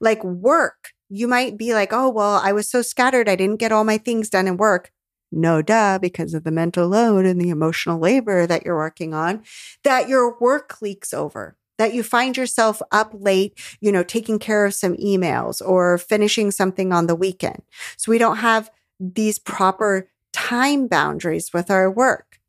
Like 0.00 0.24
work, 0.24 0.90
you 1.08 1.28
might 1.28 1.56
be 1.56 1.72
like, 1.72 1.92
oh, 1.92 2.08
well, 2.08 2.40
I 2.42 2.50
was 2.50 2.68
so 2.68 2.82
scattered. 2.82 3.28
I 3.28 3.36
didn't 3.36 3.60
get 3.60 3.70
all 3.70 3.84
my 3.84 3.98
things 3.98 4.30
done 4.30 4.48
in 4.48 4.56
work. 4.56 4.90
No, 5.30 5.62
duh, 5.62 6.00
because 6.00 6.34
of 6.34 6.42
the 6.42 6.50
mental 6.50 6.88
load 6.88 7.24
and 7.24 7.40
the 7.40 7.50
emotional 7.50 8.00
labor 8.00 8.48
that 8.48 8.64
you're 8.64 8.76
working 8.76 9.14
on, 9.14 9.44
that 9.84 10.08
your 10.08 10.36
work 10.40 10.82
leaks 10.82 11.14
over 11.14 11.56
that 11.78 11.94
you 11.94 12.02
find 12.02 12.36
yourself 12.36 12.82
up 12.90 13.12
late, 13.14 13.58
you 13.80 13.92
know, 13.92 14.02
taking 14.02 14.40
care 14.40 14.66
of 14.66 14.74
some 14.74 14.96
emails 14.96 15.62
or 15.64 15.96
finishing 15.98 16.50
something 16.50 16.92
on 16.92 17.06
the 17.06 17.14
weekend. 17.14 17.62
So 17.96 18.10
we 18.10 18.18
don't 18.18 18.38
have 18.38 18.70
these 18.98 19.38
proper 19.38 20.10
time 20.32 20.88
boundaries 20.88 21.52
with 21.54 21.70
our 21.70 21.88
work. 21.88 22.39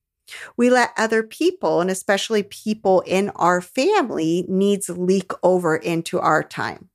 We 0.57 0.69
let 0.69 0.91
other 0.97 1.23
people, 1.23 1.81
and 1.81 1.89
especially 1.89 2.43
people 2.43 3.01
in 3.01 3.29
our 3.31 3.61
family, 3.61 4.45
needs 4.47 4.89
leak 4.89 5.31
over 5.43 5.75
into 5.75 6.19
our 6.19 6.43
time. 6.43 6.89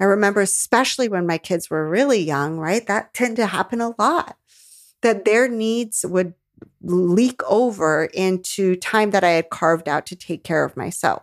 I 0.00 0.04
remember, 0.04 0.40
especially 0.40 1.08
when 1.08 1.26
my 1.26 1.38
kids 1.38 1.70
were 1.70 1.88
really 1.88 2.20
young, 2.20 2.58
right? 2.58 2.86
That 2.86 3.14
tended 3.14 3.36
to 3.36 3.46
happen 3.46 3.80
a 3.80 3.94
lot, 3.98 4.36
that 5.02 5.24
their 5.24 5.48
needs 5.48 6.04
would 6.08 6.34
leak 6.82 7.40
over 7.44 8.06
into 8.06 8.76
time 8.76 9.10
that 9.12 9.24
I 9.24 9.30
had 9.30 9.50
carved 9.50 9.88
out 9.88 10.06
to 10.06 10.16
take 10.16 10.42
care 10.42 10.64
of 10.64 10.76
myself. 10.76 11.22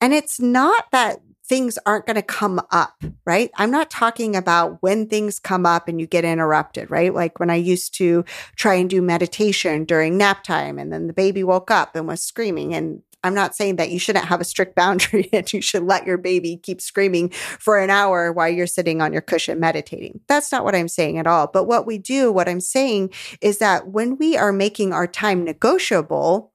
And 0.00 0.14
it's 0.14 0.40
not 0.40 0.90
that 0.92 1.20
things 1.48 1.78
aren't 1.86 2.06
going 2.06 2.16
to 2.16 2.22
come 2.22 2.60
up, 2.70 3.02
right? 3.24 3.50
I'm 3.56 3.70
not 3.70 3.90
talking 3.90 4.36
about 4.36 4.82
when 4.82 5.08
things 5.08 5.38
come 5.38 5.64
up 5.64 5.88
and 5.88 6.00
you 6.00 6.06
get 6.06 6.24
interrupted, 6.24 6.90
right? 6.90 7.12
Like 7.12 7.40
when 7.40 7.50
I 7.50 7.56
used 7.56 7.94
to 7.94 8.24
try 8.56 8.74
and 8.74 8.90
do 8.90 9.00
meditation 9.00 9.84
during 9.84 10.18
nap 10.18 10.44
time 10.44 10.78
and 10.78 10.92
then 10.92 11.06
the 11.06 11.12
baby 11.12 11.42
woke 11.42 11.70
up 11.70 11.96
and 11.96 12.06
was 12.06 12.22
screaming 12.22 12.74
and 12.74 13.02
I'm 13.24 13.34
not 13.34 13.56
saying 13.56 13.76
that 13.76 13.90
you 13.90 13.98
shouldn't 13.98 14.26
have 14.26 14.40
a 14.40 14.44
strict 14.44 14.74
boundary 14.76 15.28
and 15.32 15.50
you 15.52 15.60
should 15.60 15.82
let 15.82 16.06
your 16.06 16.18
baby 16.18 16.56
keep 16.56 16.80
screaming 16.80 17.30
for 17.30 17.78
an 17.78 17.90
hour 17.90 18.32
while 18.32 18.48
you're 18.48 18.66
sitting 18.66 19.00
on 19.00 19.12
your 19.12 19.22
cushion 19.22 19.58
meditating. 19.58 20.20
That's 20.28 20.52
not 20.52 20.64
what 20.64 20.74
I'm 20.74 20.88
saying 20.88 21.18
at 21.18 21.26
all. 21.26 21.48
But 21.48 21.64
what 21.64 21.86
we 21.86 21.98
do, 21.98 22.30
what 22.30 22.48
I'm 22.48 22.60
saying 22.60 23.10
is 23.40 23.58
that 23.58 23.88
when 23.88 24.16
we 24.18 24.36
are 24.36 24.52
making 24.52 24.92
our 24.92 25.06
time 25.06 25.44
negotiable, 25.44 26.52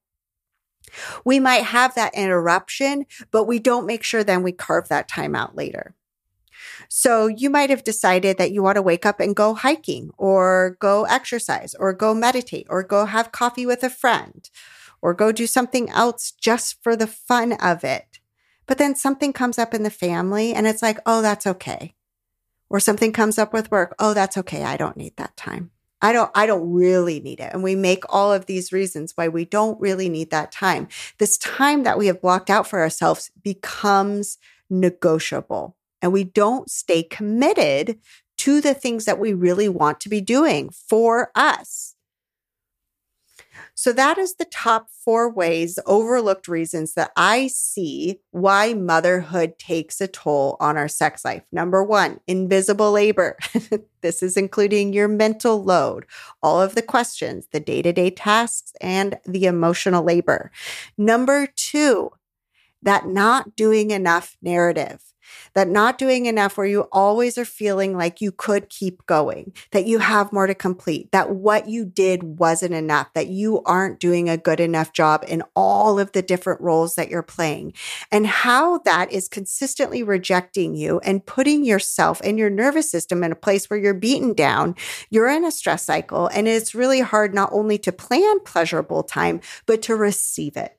we 1.25 1.39
might 1.39 1.63
have 1.63 1.95
that 1.95 2.15
interruption, 2.15 3.05
but 3.31 3.45
we 3.45 3.59
don't 3.59 3.85
make 3.85 4.03
sure 4.03 4.23
then 4.23 4.43
we 4.43 4.51
carve 4.51 4.89
that 4.89 5.07
time 5.07 5.35
out 5.35 5.55
later. 5.55 5.95
So 6.89 7.27
you 7.27 7.49
might 7.49 7.69
have 7.69 7.83
decided 7.83 8.37
that 8.37 8.51
you 8.51 8.63
want 8.63 8.75
to 8.75 8.81
wake 8.81 9.05
up 9.05 9.19
and 9.19 9.35
go 9.35 9.53
hiking 9.53 10.11
or 10.17 10.77
go 10.79 11.05
exercise 11.05 11.75
or 11.75 11.93
go 11.93 12.13
meditate 12.13 12.67
or 12.69 12.83
go 12.83 13.05
have 13.05 13.31
coffee 13.31 13.65
with 13.65 13.83
a 13.83 13.89
friend 13.89 14.49
or 15.01 15.13
go 15.13 15.31
do 15.31 15.47
something 15.47 15.89
else 15.89 16.31
just 16.31 16.81
for 16.81 16.95
the 16.95 17.07
fun 17.07 17.53
of 17.53 17.83
it. 17.83 18.19
But 18.65 18.77
then 18.77 18.95
something 18.95 19.33
comes 19.33 19.59
up 19.59 19.73
in 19.73 19.83
the 19.83 19.89
family 19.89 20.53
and 20.53 20.65
it's 20.65 20.81
like, 20.81 20.99
oh, 21.05 21.21
that's 21.21 21.45
okay. 21.45 21.95
Or 22.69 22.79
something 22.79 23.11
comes 23.11 23.37
up 23.37 23.51
with 23.51 23.69
work. 23.69 23.95
Oh, 23.99 24.13
that's 24.13 24.37
okay. 24.37 24.63
I 24.63 24.77
don't 24.77 24.97
need 24.97 25.17
that 25.17 25.35
time. 25.35 25.71
I 26.03 26.11
don't, 26.13 26.29
I 26.35 26.45
don't 26.45 26.71
really 26.71 27.21
need 27.21 27.39
it. 27.39 27.51
And 27.53 27.63
we 27.63 27.75
make 27.75 28.03
all 28.09 28.33
of 28.33 28.45
these 28.45 28.73
reasons 28.73 29.13
why 29.15 29.29
we 29.29 29.45
don't 29.45 29.79
really 29.79 30.09
need 30.09 30.31
that 30.31 30.51
time. 30.51 30.89
This 31.17 31.37
time 31.37 31.83
that 31.83 31.97
we 31.97 32.07
have 32.07 32.21
blocked 32.21 32.49
out 32.49 32.67
for 32.67 32.81
ourselves 32.81 33.31
becomes 33.41 34.37
negotiable 34.69 35.77
and 36.01 36.11
we 36.11 36.25
don't 36.25 36.69
stay 36.69 37.03
committed 37.03 37.99
to 38.39 38.59
the 38.59 38.73
things 38.73 39.05
that 39.05 39.19
we 39.19 39.33
really 39.33 39.69
want 39.69 40.01
to 40.01 40.09
be 40.09 40.19
doing 40.19 40.69
for 40.69 41.31
us. 41.35 41.92
So 43.75 43.91
that 43.93 44.17
is 44.17 44.35
the 44.35 44.45
top 44.45 44.87
four 45.03 45.31
ways, 45.31 45.79
overlooked 45.85 46.47
reasons 46.47 46.93
that 46.93 47.11
I 47.15 47.47
see 47.47 48.19
why 48.31 48.73
motherhood 48.73 49.57
takes 49.57 49.99
a 49.99 50.07
toll 50.07 50.57
on 50.59 50.77
our 50.77 50.87
sex 50.87 51.25
life. 51.25 51.43
Number 51.51 51.83
one, 51.83 52.19
invisible 52.27 52.91
labor. 52.91 53.37
this 54.01 54.21
is 54.21 54.37
including 54.37 54.93
your 54.93 55.07
mental 55.07 55.63
load, 55.63 56.05
all 56.41 56.61
of 56.61 56.75
the 56.75 56.81
questions, 56.81 57.47
the 57.51 57.59
day 57.59 57.81
to 57.81 57.91
day 57.91 58.11
tasks, 58.11 58.73
and 58.79 59.19
the 59.25 59.45
emotional 59.45 60.03
labor. 60.03 60.51
Number 60.97 61.47
two, 61.47 62.11
that 62.81 63.07
not 63.07 63.55
doing 63.55 63.91
enough 63.91 64.37
narrative 64.41 65.12
that 65.53 65.67
not 65.67 65.97
doing 65.97 66.25
enough 66.25 66.57
where 66.57 66.67
you 66.67 66.81
always 66.91 67.37
are 67.37 67.45
feeling 67.45 67.97
like 67.97 68.21
you 68.21 68.31
could 68.31 68.69
keep 68.69 69.05
going, 69.05 69.53
that 69.71 69.85
you 69.85 69.99
have 69.99 70.33
more 70.33 70.47
to 70.47 70.55
complete, 70.55 71.11
that 71.11 71.29
what 71.29 71.67
you 71.67 71.85
did 71.85 72.23
wasn't 72.39 72.73
enough, 72.73 73.13
that 73.13 73.27
you 73.27 73.61
aren't 73.63 73.99
doing 73.99 74.29
a 74.29 74.37
good 74.37 74.59
enough 74.59 74.93
job 74.93 75.23
in 75.27 75.43
all 75.55 75.99
of 75.99 76.11
the 76.11 76.21
different 76.21 76.61
roles 76.61 76.95
that 76.95 77.09
you're 77.09 77.23
playing, 77.23 77.73
and 78.11 78.27
how 78.27 78.79
that 78.79 79.11
is 79.11 79.27
consistently 79.27 80.03
rejecting 80.03 80.75
you 80.75 80.99
and 80.99 81.25
putting 81.25 81.63
yourself 81.63 82.21
and 82.23 82.37
your 82.37 82.49
nervous 82.49 82.89
system 82.89 83.23
in 83.23 83.31
a 83.31 83.35
place 83.35 83.69
where 83.69 83.79
you're 83.79 83.93
beaten 83.93 84.33
down, 84.33 84.75
you're 85.09 85.29
in 85.29 85.45
a 85.45 85.51
stress 85.51 85.83
cycle, 85.83 86.27
and 86.27 86.47
it's 86.47 86.75
really 86.75 87.01
hard 87.01 87.33
not 87.33 87.49
only 87.51 87.77
to 87.77 87.91
plan 87.91 88.39
pleasurable 88.41 89.03
time, 89.03 89.41
but 89.65 89.81
to 89.81 89.95
receive 89.95 90.57
it. 90.57 90.77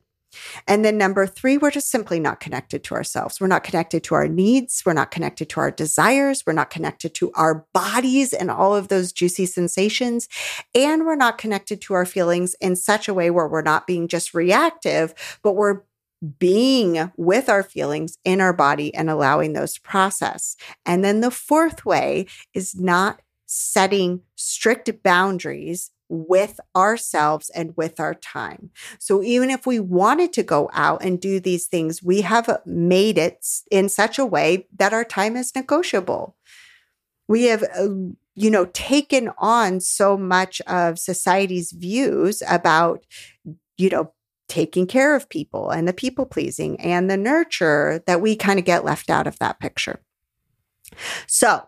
And 0.67 0.83
then 0.83 0.97
number 0.97 1.25
three, 1.27 1.57
we're 1.57 1.71
just 1.71 1.89
simply 1.89 2.19
not 2.19 2.39
connected 2.39 2.83
to 2.85 2.95
ourselves. 2.95 3.39
We're 3.39 3.47
not 3.47 3.63
connected 3.63 4.03
to 4.05 4.15
our 4.15 4.27
needs. 4.27 4.83
We're 4.85 4.93
not 4.93 5.11
connected 5.11 5.49
to 5.49 5.59
our 5.59 5.71
desires. 5.71 6.43
We're 6.45 6.53
not 6.53 6.69
connected 6.69 7.13
to 7.15 7.31
our 7.33 7.65
bodies 7.73 8.33
and 8.33 8.49
all 8.49 8.75
of 8.75 8.87
those 8.87 9.11
juicy 9.11 9.45
sensations. 9.45 10.27
And 10.73 11.05
we're 11.05 11.15
not 11.15 11.37
connected 11.37 11.81
to 11.81 11.93
our 11.93 12.05
feelings 12.05 12.55
in 12.61 12.75
such 12.75 13.07
a 13.07 13.13
way 13.13 13.29
where 13.29 13.47
we're 13.47 13.61
not 13.61 13.87
being 13.87 14.07
just 14.07 14.33
reactive, 14.33 15.13
but 15.43 15.53
we're 15.53 15.81
being 16.39 17.11
with 17.17 17.49
our 17.49 17.63
feelings 17.63 18.17
in 18.23 18.41
our 18.41 18.53
body 18.53 18.93
and 18.93 19.09
allowing 19.09 19.53
those 19.53 19.73
to 19.73 19.81
process. 19.81 20.55
And 20.85 21.03
then 21.03 21.21
the 21.21 21.31
fourth 21.31 21.85
way 21.85 22.27
is 22.53 22.75
not 22.75 23.21
setting 23.45 24.21
strict 24.35 24.91
boundaries 25.03 25.91
with 26.09 26.59
ourselves 26.75 27.49
and 27.49 27.75
with 27.75 27.99
our 27.99 28.13
time. 28.13 28.69
So 28.99 29.23
even 29.23 29.49
if 29.49 29.65
we 29.65 29.79
wanted 29.79 30.33
to 30.33 30.43
go 30.43 30.69
out 30.73 31.03
and 31.03 31.19
do 31.19 31.39
these 31.39 31.67
things, 31.67 32.03
we 32.03 32.21
have 32.21 32.61
made 32.65 33.17
it 33.17 33.45
in 33.71 33.89
such 33.89 34.19
a 34.19 34.25
way 34.25 34.67
that 34.77 34.93
our 34.93 35.03
time 35.05 35.35
is 35.35 35.55
negotiable. 35.55 36.35
We 37.27 37.45
have 37.45 37.63
uh, 37.63 37.87
you 38.35 38.51
know 38.51 38.65
taken 38.73 39.31
on 39.37 39.79
so 39.79 40.17
much 40.17 40.61
of 40.61 40.99
society's 40.99 41.71
views 41.71 42.43
about 42.47 43.03
you 43.77 43.89
know 43.89 44.11
taking 44.47 44.85
care 44.85 45.15
of 45.15 45.29
people 45.29 45.71
and 45.71 45.87
the 45.87 45.93
people 45.93 46.25
pleasing 46.25 46.79
and 46.79 47.09
the 47.09 47.17
nurture 47.17 48.03
that 48.05 48.21
we 48.21 48.35
kind 48.35 48.59
of 48.59 48.65
get 48.65 48.85
left 48.85 49.09
out 49.09 49.27
of 49.27 49.39
that 49.39 49.59
picture. 49.59 49.99
So, 51.27 51.63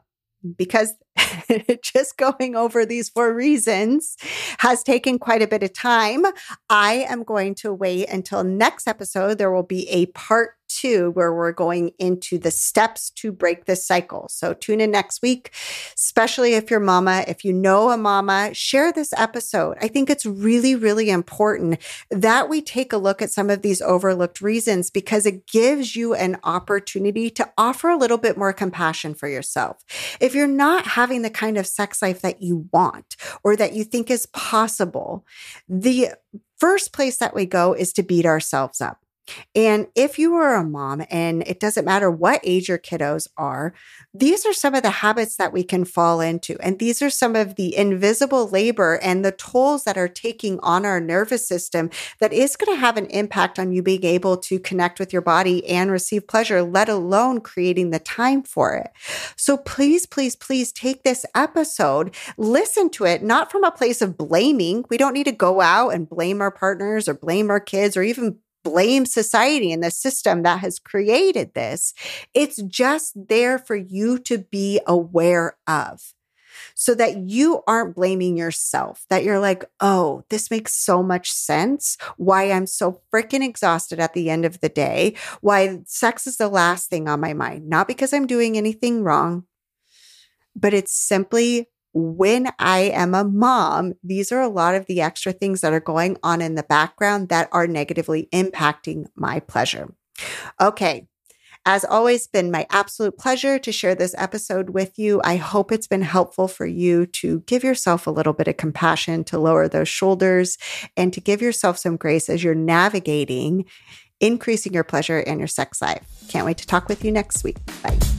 because 0.55 0.93
just 1.81 2.17
going 2.17 2.55
over 2.55 2.85
these 2.85 3.09
four 3.09 3.33
reasons 3.33 4.17
has 4.59 4.83
taken 4.83 5.19
quite 5.19 5.41
a 5.41 5.47
bit 5.47 5.63
of 5.63 5.73
time. 5.73 6.25
I 6.69 7.05
am 7.09 7.23
going 7.23 7.55
to 7.55 7.73
wait 7.73 8.09
until 8.09 8.43
next 8.43 8.87
episode. 8.87 9.37
There 9.37 9.51
will 9.51 9.63
be 9.63 9.89
a 9.89 10.07
part 10.07 10.57
two, 10.67 11.11
where 11.11 11.33
we're 11.33 11.51
going 11.51 11.91
into 11.97 12.37
the 12.37 12.51
steps 12.51 13.09
to 13.09 13.31
break 13.31 13.65
this 13.65 13.85
cycle. 13.85 14.27
So 14.29 14.53
tune 14.53 14.81
in 14.81 14.91
next 14.91 15.21
week, 15.21 15.51
especially 15.95 16.53
if 16.53 16.69
you're 16.69 16.79
mama. 16.79 17.23
If 17.27 17.43
you 17.43 17.53
know 17.53 17.89
a 17.89 17.97
mama, 17.97 18.53
share 18.53 18.91
this 18.91 19.13
episode. 19.13 19.77
I 19.81 19.87
think 19.87 20.09
it's 20.09 20.25
really, 20.25 20.75
really 20.75 21.09
important 21.09 21.79
that 22.11 22.49
we 22.49 22.61
take 22.61 22.93
a 22.93 22.97
look 22.97 23.21
at 23.21 23.31
some 23.31 23.49
of 23.49 23.61
these 23.61 23.81
overlooked 23.81 24.41
reasons 24.41 24.89
because 24.89 25.25
it 25.25 25.47
gives 25.47 25.95
you 25.95 26.13
an 26.13 26.37
opportunity 26.43 27.29
to 27.31 27.49
offer 27.57 27.89
a 27.89 27.97
little 27.97 28.17
bit 28.17 28.37
more 28.37 28.53
compassion 28.53 29.13
for 29.13 29.27
yourself. 29.27 29.83
If 30.19 30.35
you're 30.35 30.47
not 30.47 30.85
having 31.07 31.21
the 31.21 31.29
kind 31.29 31.57
of 31.57 31.65
sex 31.65 32.01
life 32.01 32.21
that 32.21 32.41
you 32.41 32.67
want 32.73 33.15
or 33.41 33.55
that 33.55 33.71
you 33.71 33.85
think 33.85 34.11
is 34.11 34.25
possible, 34.27 35.25
the 35.69 36.09
first 36.57 36.91
place 36.91 37.17
that 37.17 37.33
we 37.33 37.45
go 37.45 37.71
is 37.71 37.93
to 37.93 38.03
beat 38.03 38.25
ourselves 38.25 38.81
up. 38.81 38.99
And 39.55 39.87
if 39.95 40.17
you 40.19 40.35
are 40.35 40.55
a 40.55 40.63
mom, 40.63 41.03
and 41.09 41.43
it 41.47 41.59
doesn't 41.59 41.85
matter 41.85 42.09
what 42.09 42.41
age 42.43 42.69
your 42.69 42.77
kiddos 42.77 43.27
are, 43.37 43.73
these 44.13 44.45
are 44.45 44.53
some 44.53 44.75
of 44.75 44.83
the 44.83 44.89
habits 44.89 45.35
that 45.37 45.53
we 45.53 45.63
can 45.63 45.85
fall 45.85 46.21
into. 46.21 46.57
And 46.59 46.79
these 46.79 47.01
are 47.01 47.09
some 47.09 47.35
of 47.35 47.55
the 47.55 47.75
invisible 47.75 48.47
labor 48.47 48.99
and 49.01 49.23
the 49.23 49.31
tolls 49.31 49.83
that 49.83 49.97
are 49.97 50.07
taking 50.07 50.59
on 50.61 50.85
our 50.85 50.99
nervous 50.99 51.47
system 51.47 51.89
that 52.19 52.33
is 52.33 52.55
going 52.55 52.75
to 52.75 52.79
have 52.79 52.97
an 52.97 53.07
impact 53.07 53.59
on 53.59 53.71
you 53.71 53.83
being 53.83 54.03
able 54.03 54.37
to 54.37 54.59
connect 54.59 54.99
with 54.99 55.13
your 55.13 55.21
body 55.21 55.67
and 55.67 55.91
receive 55.91 56.27
pleasure, 56.27 56.61
let 56.63 56.89
alone 56.89 57.41
creating 57.41 57.91
the 57.91 57.99
time 57.99 58.43
for 58.43 58.75
it. 58.75 58.91
So 59.35 59.57
please, 59.57 60.05
please, 60.05 60.35
please 60.35 60.71
take 60.71 61.03
this 61.03 61.25
episode, 61.35 62.15
listen 62.37 62.89
to 62.91 63.05
it, 63.05 63.23
not 63.23 63.51
from 63.51 63.63
a 63.63 63.71
place 63.71 64.01
of 64.01 64.17
blaming. 64.17 64.85
We 64.89 64.97
don't 64.97 65.13
need 65.13 65.25
to 65.25 65.31
go 65.31 65.61
out 65.61 65.89
and 65.89 66.09
blame 66.09 66.41
our 66.41 66.51
partners 66.51 67.07
or 67.07 67.13
blame 67.13 67.49
our 67.49 67.59
kids 67.59 67.97
or 67.97 68.03
even 68.03 68.39
blame 68.69 69.05
society 69.05 69.71
and 69.71 69.83
the 69.83 69.91
system 69.91 70.43
that 70.43 70.59
has 70.59 70.79
created 70.79 71.53
this. 71.53 71.93
It's 72.33 72.61
just 72.63 73.13
there 73.27 73.57
for 73.57 73.75
you 73.75 74.19
to 74.19 74.37
be 74.37 74.81
aware 74.85 75.57
of 75.67 76.13
so 76.75 76.93
that 76.95 77.17
you 77.17 77.61
aren't 77.67 77.95
blaming 77.95 78.37
yourself, 78.37 79.05
that 79.09 79.23
you're 79.23 79.39
like, 79.39 79.65
oh, 79.79 80.23
this 80.29 80.51
makes 80.51 80.73
so 80.73 81.01
much 81.01 81.31
sense. 81.31 81.97
Why 82.17 82.51
I'm 82.51 82.67
so 82.67 83.01
freaking 83.13 83.43
exhausted 83.43 83.99
at 83.99 84.13
the 84.13 84.29
end 84.29 84.45
of 84.45 84.59
the 84.59 84.69
day. 84.69 85.15
Why 85.41 85.79
sex 85.85 86.27
is 86.27 86.37
the 86.37 86.49
last 86.49 86.89
thing 86.89 87.07
on 87.07 87.19
my 87.19 87.33
mind. 87.33 87.69
Not 87.69 87.87
because 87.87 88.13
I'm 88.13 88.27
doing 88.27 88.57
anything 88.57 89.03
wrong, 89.03 89.45
but 90.55 90.73
it's 90.73 90.93
simply 90.93 91.69
when 91.97 92.49
I 92.59 92.79
am 92.93 93.15
a 93.15 93.23
mom, 93.23 93.93
these 94.03 94.31
are 94.31 94.41
a 94.41 94.47
lot 94.47 94.75
of 94.75 94.85
the 94.85 95.01
extra 95.01 95.31
things 95.31 95.61
that 95.61 95.73
are 95.73 95.79
going 95.79 96.17
on 96.21 96.41
in 96.41 96.55
the 96.55 96.63
background 96.63 97.29
that 97.29 97.49
are 97.51 97.65
negatively 97.65 98.29
impacting 98.31 99.05
my 99.15 99.39
pleasure. 99.39 99.93
Okay. 100.61 101.07
As 101.65 101.83
always, 101.83 102.27
been 102.27 102.49
my 102.49 102.65
absolute 102.69 103.17
pleasure 103.17 103.59
to 103.59 103.71
share 103.73 103.93
this 103.93 104.15
episode 104.17 104.69
with 104.69 104.97
you. 104.97 105.19
I 105.25 105.35
hope 105.35 105.71
it's 105.71 105.87
been 105.87 106.01
helpful 106.01 106.47
for 106.47 106.65
you 106.65 107.07
to 107.07 107.41
give 107.41 107.63
yourself 107.63 108.07
a 108.07 108.11
little 108.11 108.31
bit 108.31 108.47
of 108.47 108.55
compassion, 108.55 109.25
to 109.25 109.37
lower 109.37 109.67
those 109.67 109.89
shoulders, 109.89 110.57
and 110.95 111.11
to 111.11 111.19
give 111.19 111.41
yourself 111.41 111.77
some 111.77 111.97
grace 111.97 112.29
as 112.29 112.41
you're 112.41 112.55
navigating 112.55 113.65
increasing 114.19 114.73
your 114.73 114.83
pleasure 114.83 115.19
and 115.19 115.39
your 115.39 115.47
sex 115.47 115.81
life. 115.81 116.03
Can't 116.29 116.45
wait 116.45 116.57
to 116.57 116.67
talk 116.67 116.89
with 116.89 117.03
you 117.05 117.11
next 117.11 117.43
week. 117.43 117.57
Bye. 117.83 118.16